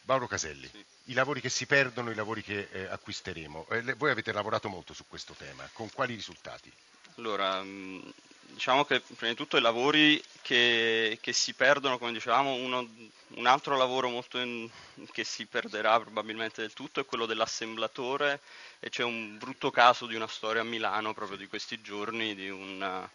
Mauro 0.07 0.27
Caselli, 0.27 0.69
sì. 0.73 0.85
i 1.11 1.13
lavori 1.13 1.41
che 1.41 1.51
si 1.51 1.67
perdono, 1.67 2.11
i 2.11 2.15
lavori 2.15 2.43
che 2.43 2.69
eh, 2.73 2.85
acquisteremo. 2.85 3.67
Eh, 3.69 3.95
voi 3.95 4.11
avete 4.11 4.33
lavorato 4.33 4.69
molto 4.69 4.95
su 4.95 5.05
questo 5.07 5.35
tema, 5.35 5.69
con 5.73 5.91
quali 5.93 6.15
risultati? 6.15 6.73
Allora, 7.17 7.63
diciamo 7.63 8.85
che 8.85 9.01
prima 9.01 9.33
di 9.33 9.37
tutto 9.37 9.57
i 9.57 9.61
lavori 9.61 10.23
che, 10.43 11.19
che 11.21 11.33
si 11.33 11.53
perdono, 11.53 11.99
come 11.99 12.13
dicevamo, 12.13 12.55
uno, 12.55 12.89
un 13.37 13.47
altro 13.47 13.77
lavoro 13.77 14.09
in, 14.35 14.69
che 15.13 15.25
si 15.25 15.47
perderà 15.47 16.01
probabilmente 16.01 16.61
del 16.61 16.73
tutto 16.73 17.01
è 17.01 17.05
quello 17.05 17.27
dell'assemblatore 17.27 18.41
e 18.81 18.89
c'è 18.91 19.03
un 19.03 19.37
brutto 19.39 19.71
caso 19.71 20.07
di 20.07 20.15
una 20.15 20.27
storia 20.27 20.63
a 20.63 20.65
Milano 20.65 21.15
proprio 21.15 21.37
di 21.37 21.47
questi 21.47 21.81
giorni 21.81 22.35
di 22.35 22.49
un, 22.49 23.09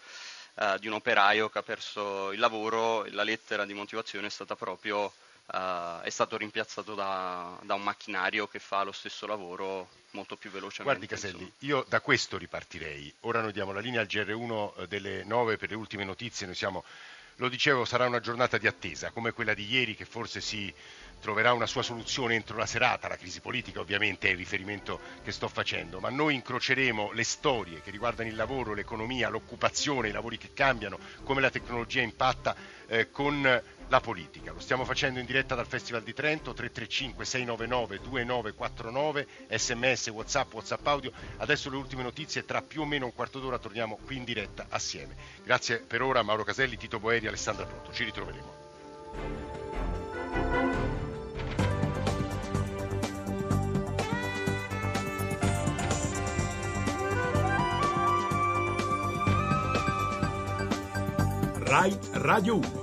uh, 0.54 0.78
di 0.78 0.88
un 0.88 0.94
operaio 0.94 1.50
che 1.50 1.58
ha 1.60 1.64
perso 1.64 2.32
il 2.32 2.40
lavoro 2.40 3.04
e 3.06 3.12
la 3.12 3.24
lettera 3.24 3.66
di 3.66 3.74
motivazione 3.74 4.28
è 4.28 4.32
stata 4.32 4.56
proprio 4.56 5.12
Uh, 5.52 6.00
è 6.02 6.10
stato 6.10 6.38
rimpiazzato 6.38 6.94
da, 6.94 7.58
da, 7.64 7.74
un 7.74 7.82
macchinario 7.82 8.48
che 8.48 8.60
fa 8.60 8.84
lo 8.84 8.94
stesso 8.94 9.26
lavoro 9.26 9.90
molto 10.12 10.38
più 10.38 10.50
velocemente. 10.50 10.84
Guardi 10.84 11.08
Caselli, 11.08 11.44
insomma. 11.44 11.80
io 11.80 11.86
da 11.90 12.00
questo 12.00 12.38
ripartirei. 12.38 13.14
Ora 13.22 13.42
noi 13.42 13.52
diamo 13.52 13.74
la 13.74 13.82
linea 13.82 14.00
al 14.00 14.08
GR1 14.08 14.72
eh, 14.78 14.88
delle 14.88 15.26
9 15.26 15.58
per 15.58 15.72
le 15.72 15.76
ultime 15.76 16.06
notizie, 16.06 16.46
noi 16.46 16.56
siamo, 16.56 16.86
lo 17.42 17.50
dicevo, 17.50 17.86
sarà 17.86 18.06
una 18.06 18.20
giornata 18.20 18.60
di 18.60 18.68
attesa, 18.68 19.10
come 19.10 19.32
quella 19.32 19.56
di 19.56 19.68
ieri 19.68 19.96
che 19.96 20.06
forse 20.06 20.42
si 20.42 20.72
troverà 21.20 21.54
una 21.54 21.66
sua 21.66 21.82
soluzione 21.82 22.36
entro 22.36 22.56
la 22.56 22.68
serata, 22.68 23.08
la 23.08 23.18
crisi 23.18 23.42
politica 23.42 23.80
ovviamente 23.80 24.28
è 24.28 24.32
il 24.32 24.38
riferimento 24.38 25.00
che 25.24 25.32
sto 25.32 25.48
facendo, 25.48 26.00
ma 26.00 26.12
noi 26.12 26.36
incroceremo 26.36 27.12
le 27.14 27.24
storie 27.24 27.82
che 27.82 27.90
riguardano 27.90 28.30
il 28.30 28.36
lavoro, 28.36 28.76
l'economia, 28.76 29.30
l'occupazione, 29.30 30.10
i 30.10 30.12
lavori 30.12 30.38
che 30.38 30.54
cambiano, 30.54 31.00
come 31.24 31.42
la 31.42 31.50
tecnologia 31.50 32.02
impatta 32.02 32.56
eh, 32.86 33.10
con 33.10 33.64
la 33.92 34.00
politica. 34.00 34.54
Lo 34.54 34.62
stiamo 34.62 34.86
facendo 34.86 35.20
in 35.20 35.26
diretta 35.26 35.54
dal 35.54 35.68
Festival 35.68 36.02
di 36.02 36.14
Trento, 36.14 36.54
335 36.54 37.26
699 37.26 38.00
2949, 38.00 39.28
sms, 39.50 40.08
whatsapp, 40.08 40.54
whatsapp 40.54 40.88
audio. 40.88 41.12
Adesso 41.38 41.70
le 41.70 41.76
ultime 41.76 42.02
notizie, 42.02 42.46
tra 42.46 42.62
più 42.62 42.82
o 42.82 42.86
meno 42.86 43.06
un 43.06 43.14
quarto 43.14 43.40
d'ora 43.40 43.60
torniamo 43.60 44.00
qui 44.06 44.16
in 44.16 44.24
diretta 44.24 44.68
assieme. 44.70 45.16
Grazie 45.44 45.80
per 45.80 46.02
ora 46.02 46.24
Mauro 46.24 46.44
Caselli, 46.44 46.78
Tito 46.78 47.00
Boeri, 47.00 47.28
Alessandra 47.28 47.66
Proto. 47.66 47.92
Ci 47.92 48.06
ritroveremo. 48.06 48.60
RAI 61.64 61.98
Radio 62.14 62.56
1 62.56 62.81